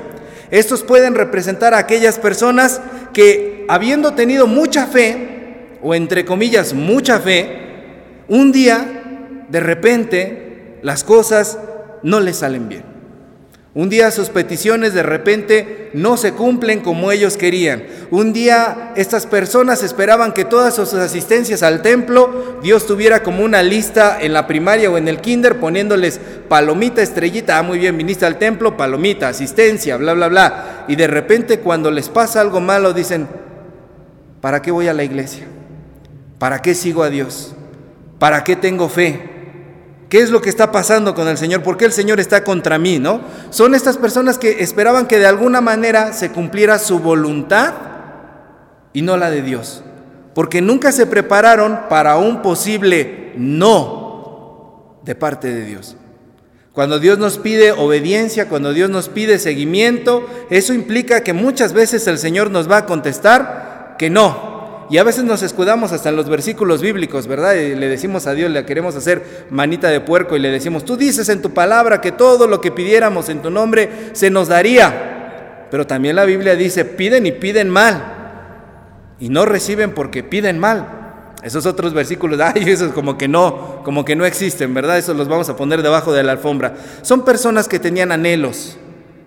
Estos 0.51 0.83
pueden 0.83 1.15
representar 1.15 1.73
a 1.73 1.79
aquellas 1.79 2.17
personas 2.17 2.81
que 3.13 3.65
habiendo 3.68 4.13
tenido 4.13 4.47
mucha 4.47 4.87
fe, 4.87 5.77
o 5.81 5.94
entre 5.94 6.25
comillas 6.25 6.73
mucha 6.73 7.19
fe, 7.19 7.59
un 8.27 8.51
día 8.51 9.45
de 9.49 9.59
repente 9.59 10.48
las 10.81 11.04
cosas 11.04 11.57
no 12.04 12.19
les 12.19 12.38
salen 12.38 12.69
bien. 12.69 13.00
Un 13.76 13.88
día 13.88 14.09
sus 14.09 14.30
peticiones 14.30 14.95
de 14.95 15.04
repente 15.04 15.92
no 15.94 16.18
se 16.18 16.33
cumplen 16.33 16.80
como 16.81 17.12
ellos 17.12 17.38
querían. 17.38 17.83
Un 18.09 18.33
día 18.33 18.94
estas 18.95 19.28
personas 19.28 19.83
esperaban 19.83 20.33
que 20.33 20.44
todas 20.44 20.74
sus 20.74 20.94
asistencias 20.95 21.62
al 21.62 21.83
templo 21.83 22.59
Dios 22.64 22.88
tuviera 22.88 23.21
como 23.21 23.44
una 23.44 23.62
lista 23.62 24.18
en 24.19 24.33
la 24.33 24.48
primaria 24.48 24.90
o 24.90 24.98
en 24.98 25.07
el 25.07 25.21
kinder 25.21 25.59
poniéndoles 25.59 26.19
palomita, 26.50 27.04
estrellita, 27.04 27.59
ah 27.59 27.64
muy 27.64 27.78
bien, 27.78 27.95
viniste 27.95 28.26
al 28.26 28.40
templo, 28.40 28.76
palomita, 28.76 29.30
asistencia, 29.30 29.98
bla, 29.98 30.14
bla, 30.14 30.30
bla. 30.30 30.86
Y 30.88 30.95
de 30.95 31.06
repente 31.06 31.59
cuando 31.59 31.92
les 31.92 32.09
pasa 32.09 32.42
algo 32.42 32.59
malo 32.59 32.92
dicen, 32.92 33.28
¿para 34.42 34.64
qué 34.64 34.71
voy 34.71 34.88
a 34.88 34.94
la 34.94 35.04
iglesia? 35.04 35.45
¿Para 36.40 36.64
qué 36.64 36.74
sigo 36.74 37.04
a 37.04 37.12
Dios? 37.12 37.54
¿Para 38.18 38.44
qué 38.44 38.56
tengo 38.56 38.90
fe? 38.90 39.38
¿Qué 40.09 40.21
es 40.21 40.31
lo 40.31 40.42
que 40.42 40.49
está 40.49 40.71
pasando 40.71 41.13
con 41.13 41.28
el 41.28 41.37
Señor? 41.37 41.61
¿Por 41.61 41.78
qué 41.78 41.85
el 41.85 41.92
Señor 41.92 42.19
está 42.19 42.44
contra 42.44 42.80
mí? 42.80 42.97
¿No? 42.97 43.21
Son 43.51 43.75
estas 43.75 43.97
personas 43.97 44.39
que 44.39 44.63
esperaban 44.63 45.06
que 45.06 45.19
de 45.19 45.28
alguna 45.28 45.61
manera 45.61 46.13
se 46.13 46.31
cumpliera 46.31 46.80
su 46.80 46.99
voluntad 46.99 47.73
y 48.92 49.04
no 49.04 49.18
la 49.18 49.30
de 49.30 49.44
Dios. 49.44 49.83
Porque 50.33 50.61
nunca 50.61 50.92
se 50.92 51.06
prepararon 51.06 51.81
para 51.89 52.18
un 52.18 52.42
posible 52.42 53.33
no 53.37 54.99
de 55.04 55.13
parte 55.13 55.54
de 55.54 55.63
Dios. 55.63 55.95
Cuando 56.73 56.99
Dios 56.99 57.19
nos 57.19 57.37
pide 57.37 57.71
obediencia, 57.71 58.49
cuando 58.49 58.73
Dios 58.73 58.89
nos 58.89 59.09
pide 59.09 59.37
seguimiento, 59.37 60.25
eso 60.49 60.73
implica 60.73 61.23
que 61.23 61.33
muchas 61.33 61.73
veces 61.73 62.07
el 62.07 62.18
Señor 62.18 62.49
nos 62.49 62.69
va 62.69 62.78
a 62.78 62.85
contestar 62.87 63.95
que 63.99 64.09
no, 64.09 64.48
Y 64.89 64.97
a 64.97 65.03
veces 65.03 65.23
nos 65.23 65.43
escudamos 65.43 65.91
hasta 65.91 66.09
en 66.09 66.15
los 66.15 66.27
versículos 66.29 66.81
bíblicos, 66.81 67.27
¿verdad? 67.27 67.53
Y 67.53 67.75
le 67.75 67.87
decimos 67.87 68.25
a 68.25 68.33
Dios, 68.33 68.49
le 68.49 68.65
queremos 68.65 68.95
hacer 68.95 69.45
manita 69.51 69.89
de 69.89 70.01
puerco 70.01 70.35
y 70.35 70.39
le 70.39 70.49
decimos, 70.49 70.83
tú 70.83 70.97
dices 70.97 71.29
en 71.29 71.43
tu 71.43 71.51
palabra 71.51 72.01
que 72.01 72.11
todo 72.11 72.47
lo 72.47 72.59
que 72.59 72.71
pidiéramos 72.71 73.29
en 73.29 73.41
tu 73.41 73.51
nombre 73.51 73.89
se 74.13 74.31
nos 74.31 74.47
daría. 74.47 75.67
Pero 75.69 75.85
también 75.85 76.15
la 76.15 76.25
Biblia 76.25 76.55
dice, 76.55 76.85
piden 76.85 77.27
y 77.27 77.31
piden 77.31 77.69
mal. 77.69 78.15
Y 79.19 79.29
no 79.29 79.45
reciben 79.45 79.93
porque 79.93 80.23
piden 80.23 80.57
mal. 80.57 80.99
Esos 81.43 81.67
otros 81.67 81.93
versículos, 81.93 82.39
ay, 82.43 82.63
esos 82.65 82.91
como 82.91 83.17
que 83.17 83.27
no, 83.27 83.81
como 83.83 84.03
que 84.03 84.15
no 84.15 84.25
existen, 84.25 84.73
¿verdad? 84.73 84.97
Esos 84.97 85.15
los 85.15 85.27
vamos 85.27 85.49
a 85.49 85.55
poner 85.55 85.83
debajo 85.83 86.13
de 86.13 86.23
la 86.23 86.31
alfombra. 86.31 86.75
Son 87.03 87.23
personas 87.23 87.67
que 87.67 87.77
tenían 87.77 88.11
anhelos, 88.11 88.77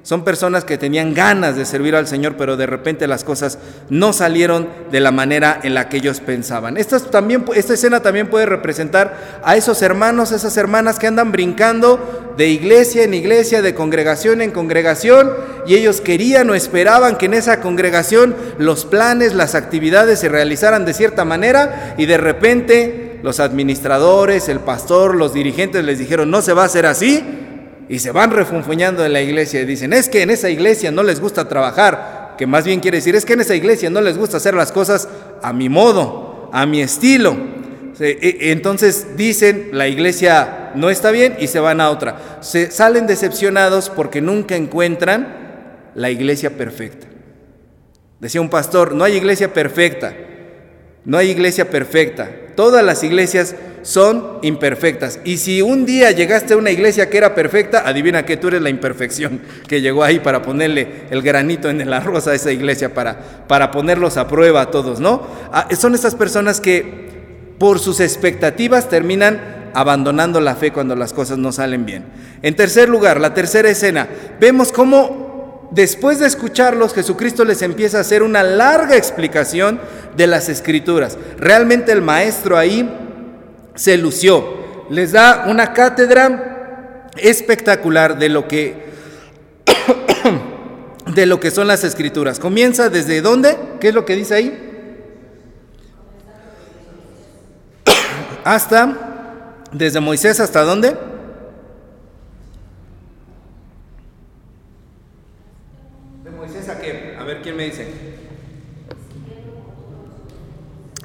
son 0.03 0.25
personas 0.25 0.65
que 0.65 0.79
tenían 0.79 1.15
ganas 1.15 1.55
de 1.55 1.65
servir 1.65 1.95
al 1.95 2.09
Señor, 2.09 2.35
pero 2.37 2.57
de 2.57 2.67
repente 2.67 3.07
las 3.07 3.23
cosas 3.23 3.59
no 3.89 4.13
salieron 4.13 4.69
de 4.91 4.99
la 4.99 5.13
manera 5.13 5.61
en 5.63 5.75
la 5.75 5.89
que 5.89 5.99
ellos 5.99 6.19
pensaban. 6.19 6.77
Esta, 6.77 6.99
también, 6.99 7.45
esta 7.55 7.75
escena 7.75 8.01
también 8.01 8.29
puede 8.29 8.47
representar 8.47 9.41
a 9.45 9.57
esos 9.57 9.81
hermanos, 9.81 10.33
esas 10.33 10.57
hermanas 10.57 10.99
que 10.99 11.07
andan 11.07 11.31
brincando 11.31 12.35
de 12.37 12.49
iglesia 12.49 13.05
en 13.05 13.15
iglesia, 13.15 13.63
de 13.63 13.75
congregación 13.75 14.41
en 14.41 14.51
congregación, 14.51 15.31
y 15.67 15.77
ellos 15.77 16.01
querían 16.01 16.51
o 16.51 16.55
esperaban 16.55 17.17
que 17.17 17.27
en 17.27 17.35
esa 17.35 17.61
congregación 17.61 18.35
los 18.59 18.85
planes, 18.85 19.35
las 19.35 19.55
actividades 19.55 20.19
se 20.19 20.29
realizaran 20.29 20.85
de 20.85 20.95
cierta 20.95 21.25
manera, 21.25 21.95
y 21.97 22.07
de 22.07 22.17
repente 22.17 23.21
los 23.23 23.39
administradores, 23.39 24.49
el 24.49 24.59
pastor, 24.59 25.15
los 25.15 25.33
dirigentes 25.33 25.85
les 25.85 26.01
dijeron, 26.01 26.31
no 26.31 26.43
se 26.43 26.55
va 26.55 26.63
a 26.63 26.67
hacer 26.67 26.87
así, 26.87 27.42
y 27.89 27.99
se 27.99 28.11
van 28.11 28.31
refunfuñando 28.31 29.05
en 29.05 29.13
la 29.13 29.21
iglesia 29.21 29.61
y 29.61 29.65
dicen, 29.65 29.93
es 29.93 30.09
que 30.09 30.23
en 30.23 30.31
esa 30.31 30.49
iglesia 30.51 30.91
no 30.91 31.03
les 31.03 31.21
gusta 31.21 31.49
trabajar, 31.49 32.35
que 32.39 32.47
más 32.47 32.65
bien 32.65 32.81
quiere 32.81 32.99
decir, 32.99 33.15
es 33.15 33.25
que 33.25 33.35
en 33.35 33.41
esa 33.41 33.55
iglesia 33.55 33.91
no 33.91 34.01
les 34.01 34.17
gusta 34.17 34.39
hacer 34.39 34.55
las 34.55 34.73
cosas 34.73 35.09
a 35.43 35.53
mi 35.53 35.69
modo, 35.69 36.51
a 36.53 36.67
mi 36.67 36.81
estilo. 36.81 37.37
E, 38.01 38.51
entonces 38.53 39.17
dicen, 39.17 39.69
la 39.73 39.87
iglesia 39.87 40.73
no 40.75 40.91
está 40.91 41.11
bien 41.11 41.37
y 41.39 41.47
se 41.47 41.61
van 41.61 41.81
a 41.81 41.91
otra. 41.91 42.39
Se 42.41 42.71
salen 42.71 43.07
decepcionados 43.07 43.91
porque 43.91 44.21
nunca 44.21 44.57
encuentran 44.57 45.91
la 45.95 46.11
iglesia 46.11 46.57
perfecta. 46.57 47.07
Decía 48.19 48.41
un 48.41 48.51
pastor, 48.51 48.95
no 48.95 49.05
hay 49.05 49.17
iglesia 49.17 49.53
perfecta, 49.53 50.15
no 51.05 51.19
hay 51.19 51.31
iglesia 51.31 51.71
perfecta. 51.71 52.31
Todas 52.55 52.85
las 52.85 53.03
iglesias 53.03 53.55
son 53.83 54.39
imperfectas. 54.43 55.19
Y 55.25 55.39
si 55.39 55.61
un 55.63 55.85
día 55.85 56.11
llegaste 56.13 56.55
a 56.55 56.57
una 56.57 56.71
iglesia 56.71 57.11
que 57.11 57.19
era 57.19 57.35
perfecta, 57.35 57.87
adivina 57.87 58.25
que 58.25 58.37
tú 58.37 58.49
eres 58.49 58.63
la 58.63 58.71
imperfección 58.71 59.41
que 59.69 59.81
llegó 59.81 60.05
ahí 60.05 60.21
para 60.21 60.43
ponerle 60.43 61.05
el 61.11 61.23
granito 61.23 61.69
en 61.69 61.81
el 61.81 61.93
arroz 61.93 62.27
a 62.29 62.35
esa 62.35 62.53
iglesia, 62.53 62.95
para, 62.95 63.47
para 63.49 63.71
ponerlos 63.71 64.17
a 64.17 64.29
prueba 64.29 64.63
a 64.63 64.71
todos, 64.71 65.01
¿no? 65.01 65.27
Ah, 65.53 65.69
son 65.77 65.95
estas 65.95 66.15
personas 66.15 66.61
que 66.61 67.11
por 67.59 67.79
sus 67.79 68.01
expectativas 68.01 68.89
terminan 68.89 69.71
abandonando 69.75 70.41
la 70.41 70.55
fe 70.55 70.73
cuando 70.73 70.95
las 70.95 71.13
cosas 71.13 71.39
no 71.39 71.53
salen 71.53 71.87
bien. 71.87 72.05
En 72.43 72.55
tercer 72.55 72.89
lugar, 72.89 73.21
la 73.21 73.35
tercera 73.35 73.71
escena, 73.71 74.09
vemos 74.41 74.71
cómo 74.71 75.32
después 75.73 76.21
de 76.21 76.27
escucharlos, 76.27 76.95
Jesucristo 76.95 77.45
les 77.45 77.63
empieza 77.63 77.99
a 77.99 78.03
hacer 78.03 78.23
una 78.23 78.43
larga 78.43 78.97
explicación 78.97 79.81
de 80.17 80.27
las 80.27 80.49
escrituras. 80.49 81.19
Realmente 81.39 81.93
el 81.93 82.03
maestro 82.03 82.57
ahí 82.57 82.89
se 83.75 83.97
lució. 83.97 84.63
Les 84.91 85.13
da 85.13 85.47
una 85.49 85.73
cátedra 85.73 87.09
espectacular 87.17 88.19
de 88.19 88.29
lo 88.29 88.49
que 88.49 88.93
de 91.15 91.27
lo 91.27 91.41
que 91.41 91.51
son 91.51 91.67
las 91.67 91.85
escrituras. 91.85 92.39
Comienza 92.39 92.89
desde 92.89 93.21
dónde? 93.21 93.57
¿Qué 93.81 93.89
es 93.89 93.95
lo 93.95 94.05
que 94.05 94.17
dice 94.17 94.35
ahí? 94.35 94.69
hasta 98.45 99.13
desde 99.73 100.01
Moisés 100.01 100.41
hasta 100.41 100.63
dónde? 100.63 100.97
¿De 106.25 106.31
Moisés 106.31 106.69
a 106.69 106.79
qué? 106.79 107.17
A 107.19 107.22
ver 107.35 107.43
quién 107.43 107.57
me 107.57 107.65
dice. 107.65 107.87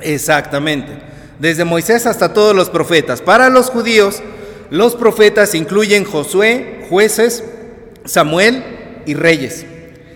Exactamente 0.01 1.07
desde 1.39 1.65
Moisés 1.65 2.05
hasta 2.05 2.33
todos 2.33 2.55
los 2.55 2.69
profetas. 2.69 3.21
Para 3.21 3.49
los 3.49 3.69
judíos, 3.69 4.21
los 4.69 4.95
profetas 4.95 5.55
incluyen 5.55 6.03
Josué, 6.03 6.85
jueces, 6.89 7.43
Samuel 8.05 8.63
y 9.05 9.13
reyes. 9.13 9.65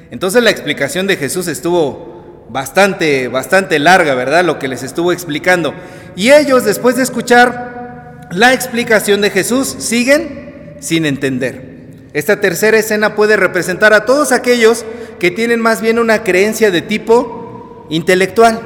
Entonces 0.10 0.44
la 0.44 0.50
explicación 0.50 1.08
de 1.08 1.18
Jesús 1.18 1.48
estuvo 1.48 2.48
bastante, 2.50 3.28
bastante 3.28 3.80
larga, 3.80 4.16
¿verdad? 4.16 4.44
Lo 4.44 4.60
que 4.60 4.68
les 4.68 4.84
estuvo 4.84 5.12
explicando. 5.12 5.74
Y 6.16 6.32
ellos, 6.32 6.66
después 6.66 6.96
de 6.98 7.04
escuchar 7.04 8.28
la 8.32 8.54
explicación 8.54 9.22
de 9.22 9.30
Jesús, 9.30 9.68
siguen 9.80 10.76
sin 10.80 11.06
entender. 11.06 11.72
Esta 12.14 12.42
tercera 12.42 12.78
escena 12.78 13.16
puede 13.16 13.38
representar 13.38 13.94
a 13.94 14.04
todos 14.04 14.34
aquellos 14.34 14.84
que 15.22 15.30
tienen 15.30 15.60
más 15.60 15.82
bien 15.82 16.00
una 16.00 16.24
creencia 16.24 16.72
de 16.72 16.82
tipo 16.82 17.86
intelectual, 17.92 18.60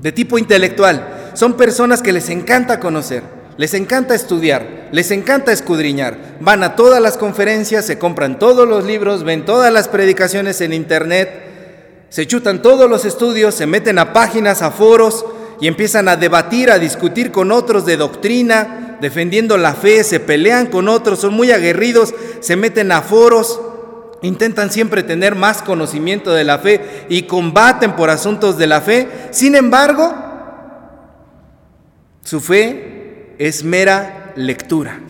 de 0.00 0.10
tipo 0.10 0.38
intelectual 0.38 1.32
son 1.34 1.58
personas 1.58 2.00
que 2.00 2.14
les 2.14 2.30
encanta 2.30 2.80
conocer, 2.80 3.22
les 3.58 3.74
encanta 3.74 4.14
estudiar, 4.14 4.88
les 4.92 5.10
encanta 5.10 5.52
escudriñar. 5.52 6.38
Van 6.40 6.62
a 6.62 6.74
todas 6.74 7.02
las 7.02 7.18
conferencias, 7.18 7.84
se 7.84 7.98
compran 7.98 8.38
todos 8.38 8.66
los 8.66 8.86
libros, 8.86 9.24
ven 9.24 9.44
todas 9.44 9.70
las 9.70 9.88
predicaciones 9.88 10.62
en 10.62 10.72
internet, 10.72 11.28
se 12.08 12.26
chutan 12.26 12.62
todos 12.62 12.88
los 12.88 13.04
estudios, 13.04 13.54
se 13.54 13.66
meten 13.66 13.98
a 13.98 14.14
páginas, 14.14 14.62
a 14.62 14.70
foros 14.70 15.26
y 15.60 15.66
empiezan 15.66 16.08
a 16.08 16.16
debatir, 16.16 16.70
a 16.70 16.78
discutir 16.78 17.30
con 17.30 17.52
otros 17.52 17.84
de 17.84 17.98
doctrina, 17.98 18.96
defendiendo 19.02 19.58
la 19.58 19.74
fe, 19.74 20.02
se 20.02 20.18
pelean 20.18 20.68
con 20.68 20.88
otros, 20.88 21.20
son 21.20 21.34
muy 21.34 21.52
aguerridos, 21.52 22.14
se 22.40 22.56
meten 22.56 22.90
a 22.90 23.02
foros, 23.02 23.60
intentan 24.26 24.70
siempre 24.70 25.02
tener 25.02 25.34
más 25.34 25.62
conocimiento 25.62 26.32
de 26.32 26.44
la 26.44 26.58
fe 26.58 27.06
y 27.08 27.22
combaten 27.22 27.96
por 27.96 28.10
asuntos 28.10 28.58
de 28.58 28.66
la 28.66 28.80
fe. 28.80 29.08
Sin 29.30 29.54
embargo, 29.54 30.14
su 32.22 32.40
fe 32.40 33.34
es 33.38 33.64
mera 33.64 34.32
lectura. 34.36 35.00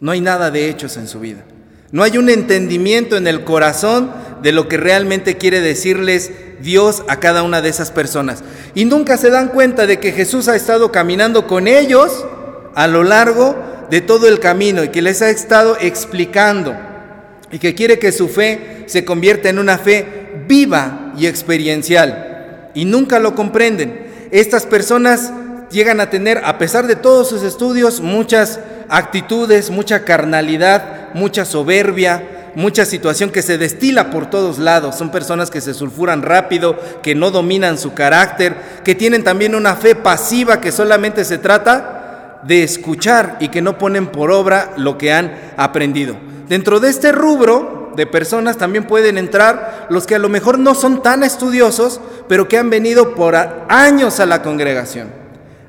No 0.00 0.12
hay 0.12 0.20
nada 0.20 0.50
de 0.50 0.68
hechos 0.68 0.96
en 0.96 1.06
su 1.06 1.20
vida. 1.20 1.44
No 1.92 2.02
hay 2.02 2.18
un 2.18 2.28
entendimiento 2.28 3.16
en 3.16 3.26
el 3.26 3.44
corazón 3.44 4.10
de 4.42 4.52
lo 4.52 4.68
que 4.68 4.76
realmente 4.76 5.36
quiere 5.36 5.60
decirles 5.60 6.32
Dios 6.60 7.04
a 7.08 7.20
cada 7.20 7.42
una 7.42 7.62
de 7.62 7.68
esas 7.68 7.90
personas. 7.90 8.42
Y 8.74 8.84
nunca 8.84 9.16
se 9.16 9.30
dan 9.30 9.48
cuenta 9.48 9.86
de 9.86 10.00
que 10.00 10.12
Jesús 10.12 10.48
ha 10.48 10.56
estado 10.56 10.90
caminando 10.90 11.46
con 11.46 11.68
ellos 11.68 12.26
a 12.74 12.86
lo 12.86 13.04
largo 13.04 13.56
de 13.90 14.00
todo 14.00 14.28
el 14.28 14.40
camino 14.40 14.82
y 14.82 14.88
que 14.88 15.02
les 15.02 15.22
ha 15.22 15.30
estado 15.30 15.76
explicando 15.80 16.74
y 17.54 17.60
que 17.60 17.76
quiere 17.76 18.00
que 18.00 18.10
su 18.10 18.28
fe 18.28 18.82
se 18.86 19.04
convierta 19.04 19.48
en 19.48 19.60
una 19.60 19.78
fe 19.78 20.04
viva 20.48 21.12
y 21.16 21.28
experiencial. 21.28 22.70
Y 22.74 22.84
nunca 22.84 23.20
lo 23.20 23.36
comprenden. 23.36 24.08
Estas 24.32 24.66
personas 24.66 25.32
llegan 25.70 26.00
a 26.00 26.10
tener, 26.10 26.42
a 26.44 26.58
pesar 26.58 26.88
de 26.88 26.96
todos 26.96 27.28
sus 27.28 27.44
estudios, 27.44 28.00
muchas 28.00 28.58
actitudes, 28.88 29.70
mucha 29.70 30.04
carnalidad, 30.04 31.14
mucha 31.14 31.44
soberbia, 31.44 32.50
mucha 32.56 32.84
situación 32.84 33.30
que 33.30 33.40
se 33.40 33.56
destila 33.56 34.10
por 34.10 34.28
todos 34.28 34.58
lados. 34.58 34.96
Son 34.96 35.12
personas 35.12 35.48
que 35.48 35.60
se 35.60 35.74
sulfuran 35.74 36.22
rápido, 36.22 36.76
que 37.04 37.14
no 37.14 37.30
dominan 37.30 37.78
su 37.78 37.94
carácter, 37.94 38.56
que 38.82 38.96
tienen 38.96 39.22
también 39.22 39.54
una 39.54 39.76
fe 39.76 39.94
pasiva 39.94 40.60
que 40.60 40.72
solamente 40.72 41.24
se 41.24 41.38
trata 41.38 42.40
de 42.42 42.64
escuchar 42.64 43.36
y 43.38 43.46
que 43.46 43.62
no 43.62 43.78
ponen 43.78 44.08
por 44.08 44.32
obra 44.32 44.72
lo 44.76 44.98
que 44.98 45.12
han 45.12 45.52
aprendido. 45.56 46.33
Dentro 46.48 46.80
de 46.80 46.90
este 46.90 47.12
rubro 47.12 47.92
de 47.96 48.06
personas 48.06 48.58
también 48.58 48.86
pueden 48.86 49.18
entrar 49.18 49.86
los 49.88 50.06
que 50.06 50.14
a 50.14 50.18
lo 50.18 50.28
mejor 50.28 50.58
no 50.58 50.74
son 50.74 51.02
tan 51.02 51.22
estudiosos, 51.22 52.00
pero 52.28 52.48
que 52.48 52.58
han 52.58 52.70
venido 52.70 53.14
por 53.14 53.36
años 53.68 54.20
a 54.20 54.26
la 54.26 54.42
congregación. 54.42 55.08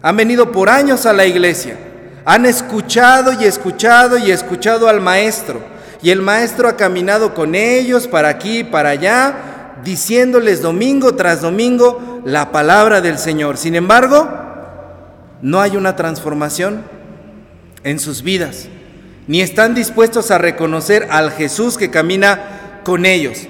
Han 0.02 0.18
venido 0.18 0.52
por 0.52 0.70
años 0.70 1.06
a 1.06 1.14
la 1.14 1.26
iglesia, 1.26 1.78
han 2.26 2.46
escuchado 2.46 3.34
y 3.34 3.46
escuchado 3.46 4.18
y 4.18 4.32
escuchado 4.32 4.88
al 4.88 5.02
maestro, 5.02 5.62
y 6.02 6.12
el 6.12 6.22
maestro 6.22 6.68
ha 6.68 6.76
caminado 6.76 7.34
con 7.34 7.56
ellos 7.56 8.08
para 8.08 8.30
aquí 8.30 8.60
y 8.60 8.64
para 8.64 8.90
allá, 8.90 9.36
diciéndoles 9.84 10.62
domingo 10.62 11.16
tras 11.16 11.42
domingo 11.42 12.22
la 12.26 12.52
palabra 12.52 13.02
del 13.02 13.18
Señor. 13.18 13.58
Sin 13.58 13.76
embargo, 13.76 14.28
no 15.42 15.62
hay 15.62 15.78
una 15.78 15.96
transformación 15.96 16.84
en 17.84 18.00
sus 18.00 18.22
vidas, 18.24 18.68
ni 19.28 19.42
están 19.42 19.74
dispuestos 19.74 20.32
a 20.32 20.38
reconocer 20.38 21.08
al 21.10 21.32
Jesús 21.32 21.78
que 21.78 21.90
camina 21.90 22.82
con 22.84 23.06
ellos. 23.06 23.48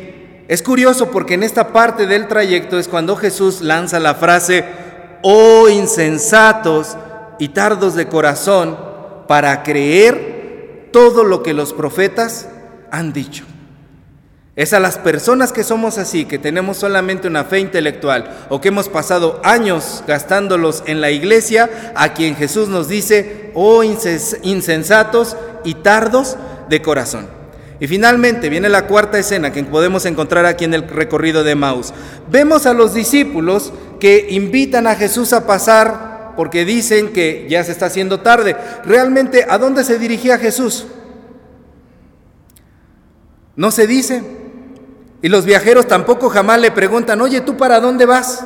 Es 0.47 0.61
curioso 0.61 1.11
porque 1.11 1.33
en 1.33 1.43
esta 1.43 1.73
parte 1.73 2.05
del 2.05 2.27
trayecto 2.27 2.77
es 2.77 2.87
cuando 2.87 3.15
Jesús 3.15 3.61
lanza 3.61 3.99
la 3.99 4.15
frase, 4.15 4.63
oh 5.21 5.67
insensatos 5.69 6.97
y 7.39 7.49
tardos 7.49 7.95
de 7.95 8.07
corazón, 8.07 8.77
para 9.27 9.63
creer 9.63 10.89
todo 10.91 11.23
lo 11.23 11.41
que 11.41 11.53
los 11.53 11.73
profetas 11.73 12.47
han 12.91 13.11
dicho. 13.11 13.43
Es 14.55 14.71
a 14.71 14.79
las 14.79 14.97
personas 14.97 15.51
que 15.51 15.65
somos 15.65 15.97
así, 15.97 16.23
que 16.23 16.37
tenemos 16.37 16.77
solamente 16.77 17.27
una 17.27 17.43
fe 17.43 17.59
intelectual 17.59 18.45
o 18.47 18.61
que 18.61 18.69
hemos 18.69 18.87
pasado 18.87 19.41
años 19.43 20.03
gastándolos 20.07 20.83
en 20.85 21.01
la 21.01 21.11
iglesia, 21.11 21.91
a 21.95 22.13
quien 22.13 22.37
Jesús 22.37 22.69
nos 22.69 22.87
dice, 22.87 23.51
oh 23.53 23.83
insensatos 23.83 25.35
y 25.65 25.75
tardos 25.75 26.37
de 26.69 26.81
corazón. 26.81 27.27
Y 27.79 27.87
finalmente 27.87 28.49
viene 28.49 28.69
la 28.69 28.87
cuarta 28.87 29.19
escena 29.19 29.51
que 29.51 29.63
podemos 29.63 30.05
encontrar 30.05 30.45
aquí 30.45 30.63
en 30.63 30.73
el 30.73 30.87
recorrido 30.87 31.43
de 31.43 31.55
Maus. 31.55 31.93
Vemos 32.31 32.65
a 32.65 32.73
los 32.73 32.93
discípulos 32.93 33.73
que 33.99 34.27
invitan 34.29 34.87
a 34.87 34.95
Jesús 34.95 35.33
a 35.33 35.45
pasar 35.45 36.33
porque 36.37 36.63
dicen 36.63 37.11
que 37.11 37.47
ya 37.49 37.63
se 37.63 37.73
está 37.73 37.87
haciendo 37.87 38.21
tarde. 38.21 38.55
Realmente, 38.85 39.45
¿a 39.49 39.57
dónde 39.57 39.83
se 39.83 39.99
dirigía 39.99 40.37
Jesús? 40.37 40.85
No 43.55 43.71
se 43.71 43.87
dice. 43.87 44.23
Y 45.21 45.29
los 45.29 45.45
viajeros 45.45 45.87
tampoco 45.87 46.29
jamás 46.29 46.59
le 46.59 46.71
preguntan, 46.71 47.19
oye, 47.21 47.41
¿tú 47.41 47.57
para 47.57 47.79
dónde 47.79 48.05
vas? 48.05 48.45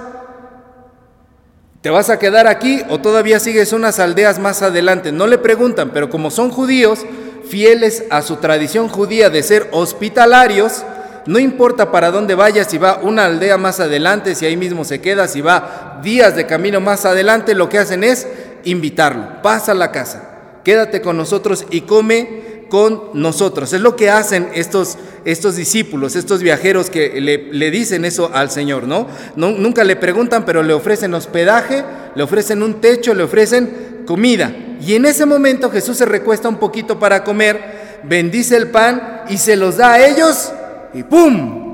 ¿Te 1.82 1.90
vas 1.90 2.10
a 2.10 2.20
quedar 2.20 2.46
aquí 2.46 2.82
o 2.90 3.00
todavía 3.00 3.40
sigues 3.40 3.72
unas 3.72 4.00
aldeas 4.00 4.38
más 4.38 4.62
adelante? 4.62 5.14
No 5.14 5.28
le 5.28 5.38
preguntan, 5.38 5.92
pero 5.94 6.10
como 6.10 6.30
son 6.30 6.52
judíos, 6.52 7.06
fieles 7.48 8.04
a 8.10 8.22
su 8.22 8.36
tradición 8.36 8.90
judía 8.90 9.30
de 9.30 9.42
ser 9.44 9.70
hospitalarios, 9.72 10.84
no 11.26 11.40
importa 11.40 11.90
para 11.90 12.12
dónde 12.12 12.36
vaya, 12.36 12.66
si 12.66 12.78
va 12.78 13.00
una 13.02 13.26
aldea 13.26 13.58
más 13.58 13.80
adelante, 13.80 14.36
si 14.36 14.46
ahí 14.46 14.58
mismo 14.58 14.84
se 14.84 15.00
queda, 15.00 15.30
si 15.30 15.40
va 15.40 16.02
días 16.04 16.36
de 16.36 16.46
camino 16.46 16.82
más 16.82 17.06
adelante, 17.06 17.56
lo 17.56 17.70
que 17.70 17.80
hacen 17.80 18.04
es 18.04 18.28
invitarlo, 18.66 19.42
pasa 19.42 19.72
a 19.72 19.76
la 19.76 19.94
casa, 19.94 20.60
quédate 20.66 21.00
con 21.00 21.16
nosotros 21.16 21.66
y 21.70 21.82
come 21.82 22.42
con 22.70 23.10
nosotros. 23.14 23.74
Es 23.74 23.82
lo 23.82 23.96
que 23.96 24.10
hacen 24.10 24.50
estos, 24.54 24.98
estos 25.26 25.56
discípulos, 25.56 26.16
estos 26.16 26.42
viajeros 26.42 26.90
que 26.90 27.20
le, 27.20 27.72
dicen 27.72 28.06
eso 28.06 28.32
al 28.34 28.50
Señor, 28.52 28.88
¿no? 28.88 29.08
Nunca 29.36 29.84
le 29.84 29.96
preguntan, 29.96 30.46
pero 30.46 30.64
le 30.64 30.74
ofrecen 30.74 31.14
hospedaje, 31.14 31.84
le 32.16 32.24
ofrecen 32.24 32.64
un 32.64 32.80
techo, 32.80 33.14
le 33.14 33.24
ofrecen 33.24 34.04
comida. 34.06 34.56
Y 34.82 34.96
en 34.96 35.06
ese 35.06 35.26
momento 35.26 35.70
Jesús 35.70 35.98
se 35.98 36.06
recuesta 36.06 36.48
un 36.48 36.58
poquito 36.58 37.00
para 37.00 37.24
comer, 37.24 38.00
bendice 38.04 38.56
el 38.56 38.70
pan 38.70 39.24
y 39.30 39.38
se 39.38 39.56
los 39.58 39.78
da 39.78 39.94
a 39.94 40.08
ellos 40.08 40.54
y 40.94 41.04
¡pum! 41.04 41.68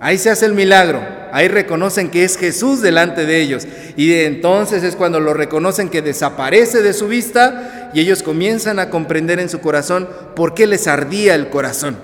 Ahí 0.00 0.16
se 0.16 0.30
hace 0.30 0.46
el 0.46 0.54
milagro. 0.54 1.18
Ahí 1.32 1.48
reconocen 1.48 2.08
que 2.08 2.24
es 2.24 2.38
Jesús 2.38 2.80
delante 2.80 3.26
de 3.26 3.40
ellos. 3.40 3.66
Y 3.96 4.14
entonces 4.14 4.82
es 4.82 4.96
cuando 4.96 5.20
lo 5.20 5.34
reconocen 5.34 5.88
que 5.88 6.02
desaparece 6.02 6.82
de 6.82 6.92
su 6.92 7.08
vista 7.08 7.77
y 7.94 8.00
ellos 8.00 8.22
comienzan 8.22 8.78
a 8.78 8.90
comprender 8.90 9.40
en 9.40 9.48
su 9.48 9.60
corazón 9.60 10.08
por 10.34 10.54
qué 10.54 10.66
les 10.66 10.86
ardía 10.86 11.34
el 11.34 11.48
corazón. 11.50 11.96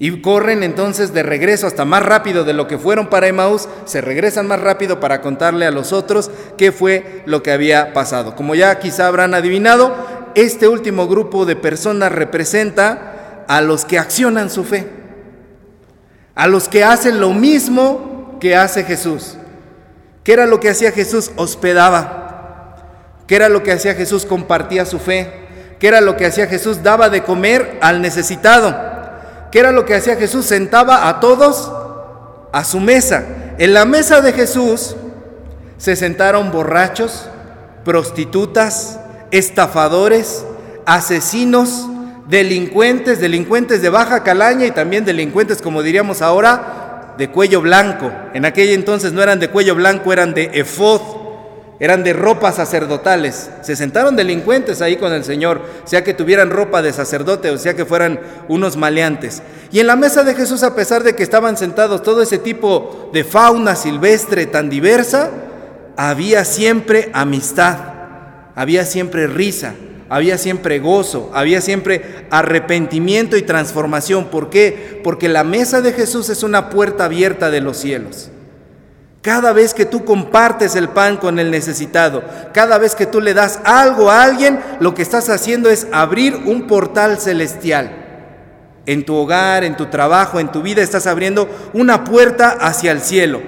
Y 0.00 0.20
corren 0.20 0.62
entonces 0.62 1.12
de 1.12 1.24
regreso 1.24 1.66
hasta 1.66 1.84
más 1.84 2.04
rápido 2.04 2.44
de 2.44 2.52
lo 2.52 2.68
que 2.68 2.78
fueron 2.78 3.08
para 3.08 3.26
Emmaus, 3.26 3.68
se 3.84 4.00
regresan 4.00 4.46
más 4.46 4.60
rápido 4.60 5.00
para 5.00 5.20
contarle 5.20 5.66
a 5.66 5.72
los 5.72 5.92
otros 5.92 6.30
qué 6.56 6.70
fue 6.70 7.22
lo 7.26 7.42
que 7.42 7.50
había 7.50 7.92
pasado. 7.92 8.36
Como 8.36 8.54
ya 8.54 8.78
quizá 8.78 9.08
habrán 9.08 9.34
adivinado, 9.34 9.96
este 10.34 10.68
último 10.68 11.08
grupo 11.08 11.46
de 11.46 11.56
personas 11.56 12.12
representa 12.12 13.44
a 13.48 13.60
los 13.60 13.84
que 13.84 13.98
accionan 13.98 14.50
su 14.50 14.64
fe 14.64 14.98
a 16.38 16.46
los 16.46 16.68
que 16.68 16.84
hacen 16.84 17.18
lo 17.18 17.32
mismo 17.32 18.36
que 18.40 18.54
hace 18.54 18.84
Jesús. 18.84 19.34
¿Qué 20.22 20.34
era 20.34 20.46
lo 20.46 20.60
que 20.60 20.70
hacía 20.70 20.92
Jesús? 20.92 21.32
Hospedaba. 21.34 22.27
¿Qué 23.28 23.36
era 23.36 23.50
lo 23.50 23.62
que 23.62 23.72
hacía 23.72 23.94
Jesús? 23.94 24.24
Compartía 24.24 24.86
su 24.86 24.98
fe. 24.98 25.30
¿Qué 25.78 25.86
era 25.86 26.00
lo 26.00 26.16
que 26.16 26.24
hacía 26.24 26.46
Jesús? 26.46 26.82
Daba 26.82 27.10
de 27.10 27.22
comer 27.22 27.78
al 27.82 28.00
necesitado. 28.00 28.74
¿Qué 29.52 29.58
era 29.60 29.70
lo 29.70 29.84
que 29.84 29.94
hacía 29.94 30.16
Jesús? 30.16 30.46
Sentaba 30.46 31.08
a 31.08 31.20
todos 31.20 31.70
a 32.52 32.64
su 32.64 32.80
mesa. 32.80 33.24
En 33.58 33.74
la 33.74 33.84
mesa 33.84 34.22
de 34.22 34.32
Jesús 34.32 34.96
se 35.76 35.94
sentaron 35.94 36.50
borrachos, 36.50 37.28
prostitutas, 37.84 38.98
estafadores, 39.30 40.46
asesinos, 40.86 41.86
delincuentes, 42.28 43.20
delincuentes 43.20 43.82
de 43.82 43.90
baja 43.90 44.22
calaña 44.22 44.64
y 44.64 44.70
también 44.70 45.04
delincuentes, 45.04 45.60
como 45.60 45.82
diríamos 45.82 46.22
ahora, 46.22 47.14
de 47.18 47.28
cuello 47.28 47.60
blanco. 47.60 48.10
En 48.32 48.46
aquel 48.46 48.70
entonces 48.70 49.12
no 49.12 49.22
eran 49.22 49.38
de 49.38 49.50
cuello 49.50 49.74
blanco, 49.74 50.14
eran 50.14 50.32
de 50.32 50.50
efod, 50.54 51.17
eran 51.80 52.02
de 52.02 52.12
ropas 52.12 52.56
sacerdotales. 52.56 53.50
Se 53.62 53.76
sentaron 53.76 54.16
delincuentes 54.16 54.82
ahí 54.82 54.96
con 54.96 55.12
el 55.12 55.24
Señor, 55.24 55.62
sea 55.84 56.02
que 56.02 56.14
tuvieran 56.14 56.50
ropa 56.50 56.82
de 56.82 56.92
sacerdote 56.92 57.50
o 57.50 57.58
sea 57.58 57.74
que 57.74 57.84
fueran 57.84 58.20
unos 58.48 58.76
maleantes. 58.76 59.42
Y 59.70 59.80
en 59.80 59.86
la 59.86 59.96
mesa 59.96 60.24
de 60.24 60.34
Jesús, 60.34 60.62
a 60.62 60.74
pesar 60.74 61.04
de 61.04 61.14
que 61.14 61.22
estaban 61.22 61.56
sentados 61.56 62.02
todo 62.02 62.22
ese 62.22 62.38
tipo 62.38 63.10
de 63.12 63.22
fauna 63.22 63.76
silvestre 63.76 64.46
tan 64.46 64.70
diversa, 64.70 65.30
había 65.96 66.44
siempre 66.44 67.10
amistad, 67.12 67.76
había 68.54 68.84
siempre 68.84 69.26
risa, 69.26 69.74
había 70.08 70.38
siempre 70.38 70.78
gozo, 70.80 71.30
había 71.34 71.60
siempre 71.60 72.26
arrepentimiento 72.30 73.36
y 73.36 73.42
transformación. 73.42 74.26
¿Por 74.26 74.50
qué? 74.50 75.00
Porque 75.04 75.28
la 75.28 75.44
mesa 75.44 75.80
de 75.80 75.92
Jesús 75.92 76.28
es 76.30 76.42
una 76.42 76.70
puerta 76.70 77.04
abierta 77.04 77.50
de 77.50 77.60
los 77.60 77.76
cielos. 77.76 78.30
Cada 79.22 79.52
vez 79.52 79.74
que 79.74 79.84
tú 79.84 80.04
compartes 80.04 80.76
el 80.76 80.88
pan 80.90 81.16
con 81.16 81.38
el 81.38 81.50
necesitado, 81.50 82.22
cada 82.54 82.78
vez 82.78 82.94
que 82.94 83.06
tú 83.06 83.20
le 83.20 83.34
das 83.34 83.60
algo 83.64 84.10
a 84.10 84.22
alguien, 84.22 84.60
lo 84.78 84.94
que 84.94 85.02
estás 85.02 85.28
haciendo 85.28 85.70
es 85.70 85.88
abrir 85.92 86.36
un 86.46 86.68
portal 86.68 87.18
celestial. 87.18 87.90
En 88.86 89.04
tu 89.04 89.16
hogar, 89.16 89.64
en 89.64 89.76
tu 89.76 89.86
trabajo, 89.86 90.38
en 90.38 90.52
tu 90.52 90.62
vida, 90.62 90.82
estás 90.82 91.06
abriendo 91.06 91.48
una 91.72 92.04
puerta 92.04 92.50
hacia 92.60 92.92
el 92.92 93.00
cielo. 93.00 93.40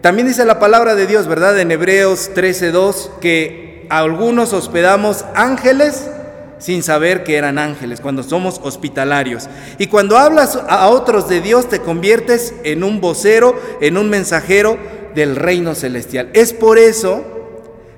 También 0.00 0.26
dice 0.26 0.44
la 0.44 0.58
palabra 0.58 0.94
de 0.94 1.06
Dios, 1.06 1.28
¿verdad? 1.28 1.58
En 1.58 1.70
Hebreos 1.70 2.32
13:2, 2.34 3.10
que 3.20 3.86
algunos 3.88 4.52
hospedamos 4.52 5.24
ángeles 5.34 6.10
sin 6.58 6.82
saber 6.82 7.24
que 7.24 7.36
eran 7.36 7.58
ángeles, 7.58 8.00
cuando 8.00 8.22
somos 8.22 8.60
hospitalarios. 8.62 9.48
Y 9.78 9.86
cuando 9.86 10.18
hablas 10.18 10.58
a 10.68 10.88
otros 10.88 11.28
de 11.28 11.40
Dios, 11.40 11.68
te 11.68 11.80
conviertes 11.80 12.54
en 12.64 12.84
un 12.84 13.00
vocero, 13.00 13.60
en 13.80 13.96
un 13.96 14.10
mensajero 14.10 14.78
del 15.14 15.36
reino 15.36 15.74
celestial. 15.74 16.30
Es 16.32 16.52
por 16.52 16.78
eso 16.78 17.24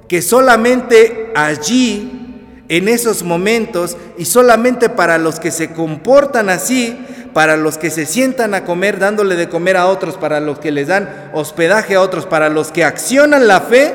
que 0.08 0.22
solamente 0.22 1.32
allí, 1.34 2.64
en 2.68 2.88
esos 2.88 3.22
momentos, 3.22 3.96
y 4.18 4.24
solamente 4.24 4.88
para 4.88 5.18
los 5.18 5.40
que 5.40 5.50
se 5.50 5.72
comportan 5.72 6.48
así, 6.48 6.98
para 7.32 7.56
los 7.56 7.76
que 7.76 7.90
se 7.90 8.06
sientan 8.06 8.54
a 8.54 8.64
comer, 8.64 8.98
dándole 8.98 9.36
de 9.36 9.48
comer 9.48 9.76
a 9.76 9.86
otros, 9.86 10.16
para 10.16 10.40
los 10.40 10.58
que 10.58 10.72
les 10.72 10.88
dan 10.88 11.30
hospedaje 11.34 11.94
a 11.94 12.00
otros, 12.00 12.26
para 12.26 12.48
los 12.48 12.72
que 12.72 12.84
accionan 12.84 13.46
la 13.46 13.60
fe, 13.60 13.94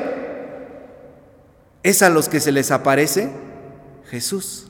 es 1.82 2.02
a 2.02 2.10
los 2.10 2.28
que 2.28 2.40
se 2.40 2.52
les 2.52 2.70
aparece 2.70 3.30
Jesús. 4.08 4.68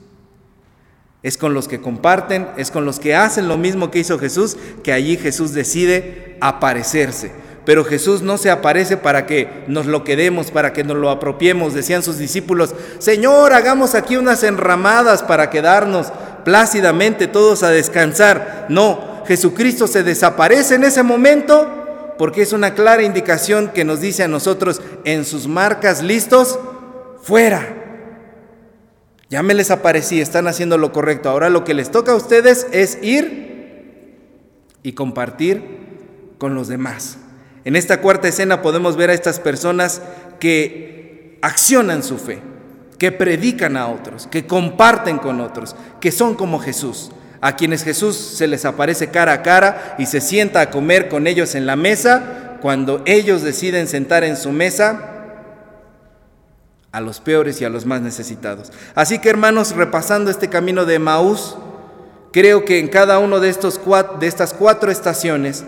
Es 1.22 1.36
con 1.36 1.54
los 1.54 1.68
que 1.68 1.80
comparten, 1.80 2.48
es 2.56 2.70
con 2.70 2.84
los 2.84 2.98
que 2.98 3.14
hacen 3.14 3.46
lo 3.46 3.56
mismo 3.56 3.90
que 3.90 4.00
hizo 4.00 4.18
Jesús, 4.18 4.56
que 4.82 4.92
allí 4.92 5.16
Jesús 5.16 5.52
decide 5.52 6.36
aparecerse. 6.40 7.30
Pero 7.64 7.84
Jesús 7.84 8.22
no 8.22 8.38
se 8.38 8.50
aparece 8.50 8.96
para 8.96 9.24
que 9.26 9.64
nos 9.68 9.86
lo 9.86 10.02
quedemos, 10.02 10.50
para 10.50 10.72
que 10.72 10.82
nos 10.82 10.96
lo 10.96 11.10
apropiemos. 11.10 11.74
Decían 11.74 12.02
sus 12.02 12.18
discípulos, 12.18 12.74
Señor, 12.98 13.52
hagamos 13.52 13.94
aquí 13.94 14.16
unas 14.16 14.42
enramadas 14.42 15.22
para 15.22 15.48
quedarnos 15.48 16.12
plácidamente 16.44 17.28
todos 17.28 17.62
a 17.62 17.70
descansar. 17.70 18.66
No, 18.68 19.22
Jesucristo 19.26 19.86
se 19.86 20.02
desaparece 20.02 20.74
en 20.74 20.84
ese 20.84 21.04
momento 21.04 22.14
porque 22.18 22.42
es 22.42 22.52
una 22.52 22.74
clara 22.74 23.02
indicación 23.02 23.70
que 23.72 23.84
nos 23.84 24.00
dice 24.00 24.24
a 24.24 24.28
nosotros 24.28 24.82
en 25.04 25.24
sus 25.24 25.46
marcas 25.46 26.02
listos, 26.02 26.58
fuera. 27.22 27.78
Ya 29.28 29.42
me 29.42 29.54
les 29.54 29.70
aparecí, 29.70 30.20
están 30.20 30.46
haciendo 30.46 30.78
lo 30.78 30.92
correcto. 30.92 31.30
Ahora 31.30 31.48
lo 31.48 31.64
que 31.64 31.74
les 31.74 31.90
toca 31.90 32.12
a 32.12 32.16
ustedes 32.16 32.66
es 32.72 32.98
ir 33.02 34.18
y 34.82 34.92
compartir 34.92 35.80
con 36.38 36.54
los 36.54 36.68
demás. 36.68 37.18
En 37.64 37.76
esta 37.76 38.00
cuarta 38.00 38.28
escena 38.28 38.62
podemos 38.62 38.96
ver 38.96 39.10
a 39.10 39.14
estas 39.14 39.38
personas 39.38 40.02
que 40.40 41.38
accionan 41.42 42.02
su 42.02 42.18
fe, 42.18 42.40
que 42.98 43.12
predican 43.12 43.76
a 43.76 43.88
otros, 43.88 44.26
que 44.26 44.46
comparten 44.46 45.18
con 45.18 45.40
otros, 45.40 45.76
que 46.00 46.10
son 46.10 46.34
como 46.34 46.58
Jesús, 46.58 47.12
a 47.40 47.56
quienes 47.56 47.84
Jesús 47.84 48.16
se 48.16 48.46
les 48.46 48.64
aparece 48.64 49.10
cara 49.10 49.32
a 49.32 49.42
cara 49.42 49.96
y 49.98 50.06
se 50.06 50.20
sienta 50.20 50.60
a 50.60 50.70
comer 50.70 51.08
con 51.08 51.26
ellos 51.26 51.54
en 51.54 51.66
la 51.66 51.76
mesa. 51.76 52.58
Cuando 52.60 53.02
ellos 53.06 53.42
deciden 53.42 53.88
sentar 53.88 54.22
en 54.22 54.36
su 54.36 54.52
mesa, 54.52 55.08
a 56.92 57.00
los 57.00 57.20
peores 57.20 57.60
y 57.60 57.64
a 57.64 57.70
los 57.70 57.86
más 57.86 58.02
necesitados. 58.02 58.70
Así 58.94 59.18
que 59.18 59.30
hermanos, 59.30 59.74
repasando 59.74 60.30
este 60.30 60.48
camino 60.48 60.84
de 60.84 60.98
Maús, 60.98 61.56
creo 62.32 62.64
que 62.64 62.78
en 62.78 62.88
cada 62.88 63.18
uno 63.18 63.40
de, 63.40 63.48
estos 63.48 63.80
de 64.20 64.26
estas 64.26 64.52
cuatro 64.52 64.90
estaciones 64.90 65.64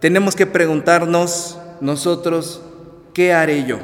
tenemos 0.00 0.36
que 0.36 0.46
preguntarnos 0.46 1.58
nosotros, 1.80 2.62
¿qué 3.14 3.32
haré 3.32 3.64
yo? 3.64 3.78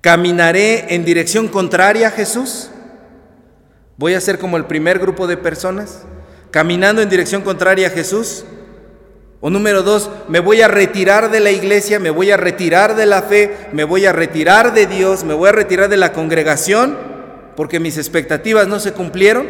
¿Caminaré 0.00 0.94
en 0.94 1.04
dirección 1.04 1.48
contraria 1.48 2.08
a 2.08 2.12
Jesús? 2.12 2.70
¿Voy 3.96 4.14
a 4.14 4.20
ser 4.20 4.38
como 4.38 4.56
el 4.56 4.66
primer 4.66 4.98
grupo 4.98 5.26
de 5.26 5.36
personas? 5.36 6.04
caminando 6.56 7.02
en 7.02 7.10
dirección 7.10 7.42
contraria 7.42 7.88
a 7.88 7.90
Jesús. 7.90 8.44
O 9.40 9.50
número 9.50 9.82
dos, 9.82 10.10
me 10.26 10.40
voy 10.40 10.62
a 10.62 10.68
retirar 10.68 11.30
de 11.30 11.40
la 11.40 11.50
iglesia, 11.50 12.00
me 12.00 12.08
voy 12.08 12.30
a 12.30 12.38
retirar 12.38 12.96
de 12.96 13.04
la 13.04 13.20
fe, 13.20 13.54
me 13.72 13.84
voy 13.84 14.06
a 14.06 14.12
retirar 14.12 14.72
de 14.72 14.86
Dios, 14.86 15.22
me 15.22 15.34
voy 15.34 15.50
a 15.50 15.52
retirar 15.52 15.90
de 15.90 15.98
la 15.98 16.14
congregación 16.14 16.96
porque 17.54 17.78
mis 17.78 17.98
expectativas 17.98 18.66
no 18.68 18.80
se 18.80 18.92
cumplieron. 18.92 19.46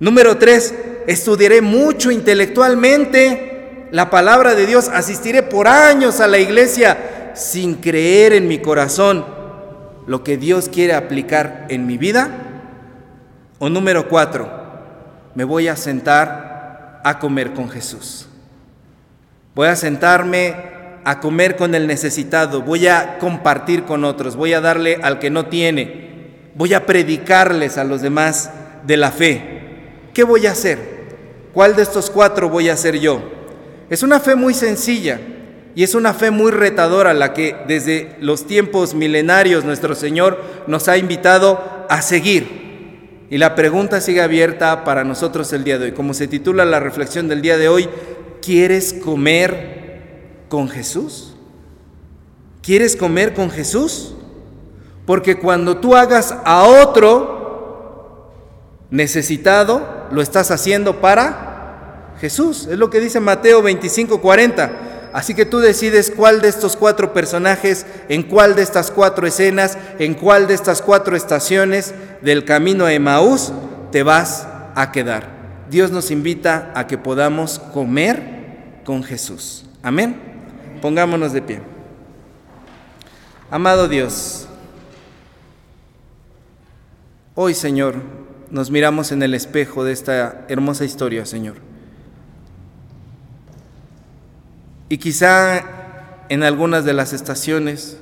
Número 0.00 0.38
tres, 0.38 0.74
estudiaré 1.06 1.60
mucho 1.60 2.10
intelectualmente 2.10 3.88
la 3.90 4.10
palabra 4.10 4.54
de 4.54 4.66
Dios, 4.66 4.90
asistiré 4.92 5.42
por 5.42 5.68
años 5.68 6.20
a 6.20 6.26
la 6.26 6.38
iglesia 6.38 7.32
sin 7.34 7.74
creer 7.74 8.32
en 8.32 8.48
mi 8.48 8.58
corazón 8.58 9.24
lo 10.06 10.24
que 10.24 10.36
Dios 10.36 10.68
quiere 10.68 10.94
aplicar 10.94 11.66
en 11.68 11.86
mi 11.86 11.98
vida. 11.98 12.30
O 13.58 13.68
número 13.68 14.08
cuatro, 14.08 14.50
me 15.34 15.44
voy 15.44 15.68
a 15.68 15.76
sentar 15.76 17.00
a 17.04 17.18
comer 17.18 17.52
con 17.52 17.70
Jesús. 17.70 18.28
Voy 19.54 19.68
a 19.68 19.76
sentarme 19.76 20.54
a 21.04 21.20
comer 21.20 21.56
con 21.56 21.74
el 21.74 21.86
necesitado, 21.86 22.62
voy 22.62 22.88
a 22.88 23.18
compartir 23.18 23.84
con 23.84 24.04
otros, 24.04 24.34
voy 24.34 24.52
a 24.52 24.60
darle 24.60 24.98
al 25.02 25.18
que 25.18 25.30
no 25.30 25.46
tiene, 25.46 26.32
voy 26.54 26.74
a 26.74 26.84
predicarles 26.84 27.78
a 27.78 27.84
los 27.84 28.02
demás 28.02 28.50
de 28.84 28.96
la 28.96 29.12
fe. 29.12 29.56
¿Qué 30.12 30.24
voy 30.24 30.46
a 30.46 30.50
hacer? 30.50 30.95
¿Cuál 31.56 31.74
de 31.74 31.80
estos 31.80 32.10
cuatro 32.10 32.50
voy 32.50 32.68
a 32.68 32.74
hacer 32.74 32.98
yo? 32.98 33.18
Es 33.88 34.02
una 34.02 34.20
fe 34.20 34.34
muy 34.34 34.52
sencilla 34.52 35.18
y 35.74 35.84
es 35.84 35.94
una 35.94 36.12
fe 36.12 36.30
muy 36.30 36.52
retadora 36.52 37.14
la 37.14 37.32
que 37.32 37.56
desde 37.66 38.14
los 38.20 38.46
tiempos 38.46 38.92
milenarios 38.92 39.64
nuestro 39.64 39.94
Señor 39.94 40.38
nos 40.66 40.86
ha 40.88 40.98
invitado 40.98 41.86
a 41.88 42.02
seguir. 42.02 43.24
Y 43.30 43.38
la 43.38 43.54
pregunta 43.54 44.02
sigue 44.02 44.20
abierta 44.20 44.84
para 44.84 45.02
nosotros 45.02 45.50
el 45.54 45.64
día 45.64 45.78
de 45.78 45.86
hoy. 45.86 45.92
Como 45.92 46.12
se 46.12 46.28
titula 46.28 46.66
la 46.66 46.78
reflexión 46.78 47.26
del 47.26 47.40
día 47.40 47.56
de 47.56 47.70
hoy, 47.70 47.88
¿Quieres 48.42 48.92
comer 48.92 50.44
con 50.50 50.68
Jesús? 50.68 51.38
¿Quieres 52.62 52.96
comer 52.96 53.32
con 53.32 53.50
Jesús? 53.50 54.14
Porque 55.06 55.38
cuando 55.38 55.78
tú 55.78 55.96
hagas 55.96 56.36
a 56.44 56.64
otro 56.64 58.34
necesitado, 58.90 60.04
lo 60.10 60.20
estás 60.20 60.50
haciendo 60.50 61.00
para 61.00 61.45
Jesús. 62.20 62.66
Es 62.70 62.78
lo 62.78 62.90
que 62.90 63.00
dice 63.00 63.20
Mateo 63.20 63.62
25, 63.62 64.20
40. 64.20 65.10
Así 65.12 65.34
que 65.34 65.46
tú 65.46 65.60
decides 65.60 66.12
cuál 66.14 66.42
de 66.42 66.48
estos 66.48 66.76
cuatro 66.76 67.14
personajes, 67.14 67.86
en 68.08 68.22
cuál 68.22 68.54
de 68.54 68.62
estas 68.62 68.90
cuatro 68.90 69.26
escenas, 69.26 69.78
en 69.98 70.14
cuál 70.14 70.46
de 70.46 70.54
estas 70.54 70.82
cuatro 70.82 71.16
estaciones 71.16 71.94
del 72.20 72.44
camino 72.44 72.84
a 72.84 72.92
Emaús 72.92 73.52
te 73.92 74.02
vas 74.02 74.46
a 74.74 74.92
quedar. 74.92 75.30
Dios 75.70 75.90
nos 75.90 76.10
invita 76.10 76.70
a 76.74 76.86
que 76.86 76.98
podamos 76.98 77.58
comer 77.58 78.80
con 78.84 79.02
Jesús. 79.02 79.64
Amén. 79.82 80.20
Pongámonos 80.82 81.32
de 81.32 81.40
pie. 81.42 81.60
Amado 83.50 83.88
Dios, 83.88 84.48
hoy 87.36 87.54
Señor, 87.54 87.94
nos 88.50 88.70
miramos 88.70 89.12
en 89.12 89.22
el 89.22 89.34
espejo 89.34 89.84
de 89.84 89.92
esta 89.92 90.44
hermosa 90.48 90.84
historia, 90.84 91.24
Señor. 91.24 91.54
Y 94.88 94.98
quizá 94.98 95.64
en 96.28 96.42
algunas 96.42 96.84
de 96.84 96.92
las 96.92 97.12
estaciones, 97.12 97.98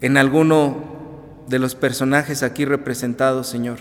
en 0.00 0.16
alguno 0.16 1.44
de 1.48 1.58
los 1.58 1.74
personajes 1.74 2.42
aquí 2.42 2.64
representados, 2.64 3.46
Señor, 3.46 3.78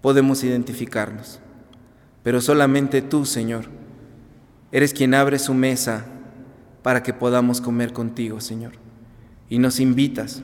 podemos 0.00 0.42
identificarnos. 0.44 1.40
Pero 2.22 2.40
solamente 2.40 3.02
tú, 3.02 3.26
Señor, 3.26 3.66
Eres 4.74 4.92
quien 4.92 5.14
abre 5.14 5.38
su 5.38 5.54
mesa 5.54 6.04
para 6.82 7.04
que 7.04 7.14
podamos 7.14 7.60
comer 7.60 7.92
contigo, 7.92 8.40
Señor. 8.40 8.72
Y 9.48 9.60
nos 9.60 9.78
invitas 9.78 10.42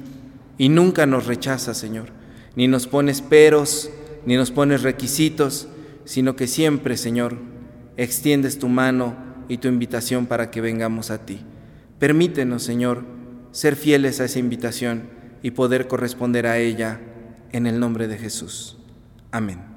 y 0.57 0.68
nunca 0.68 1.05
nos 1.05 1.26
rechazas, 1.26 1.76
Señor. 1.76 2.11
Ni 2.55 2.68
nos 2.68 2.87
pones 2.87 3.22
peros, 3.22 3.90
ni 4.24 4.37
nos 4.37 4.53
pones 4.53 4.85
requisitos, 4.85 5.66
sino 6.05 6.37
que 6.37 6.46
siempre, 6.46 6.96
Señor, 6.96 7.38
extiendes 7.96 8.61
tu 8.61 8.68
mano 8.68 9.16
y 9.50 9.58
tu 9.58 9.66
invitación 9.66 10.26
para 10.26 10.50
que 10.50 10.60
vengamos 10.60 11.10
a 11.10 11.26
ti. 11.26 11.40
Permítenos, 11.98 12.62
Señor, 12.62 13.04
ser 13.50 13.74
fieles 13.74 14.20
a 14.20 14.24
esa 14.24 14.38
invitación 14.38 15.02
y 15.42 15.50
poder 15.50 15.88
corresponder 15.88 16.46
a 16.46 16.58
ella 16.58 17.00
en 17.50 17.66
el 17.66 17.80
nombre 17.80 18.06
de 18.06 18.16
Jesús. 18.16 18.78
Amén. 19.32 19.69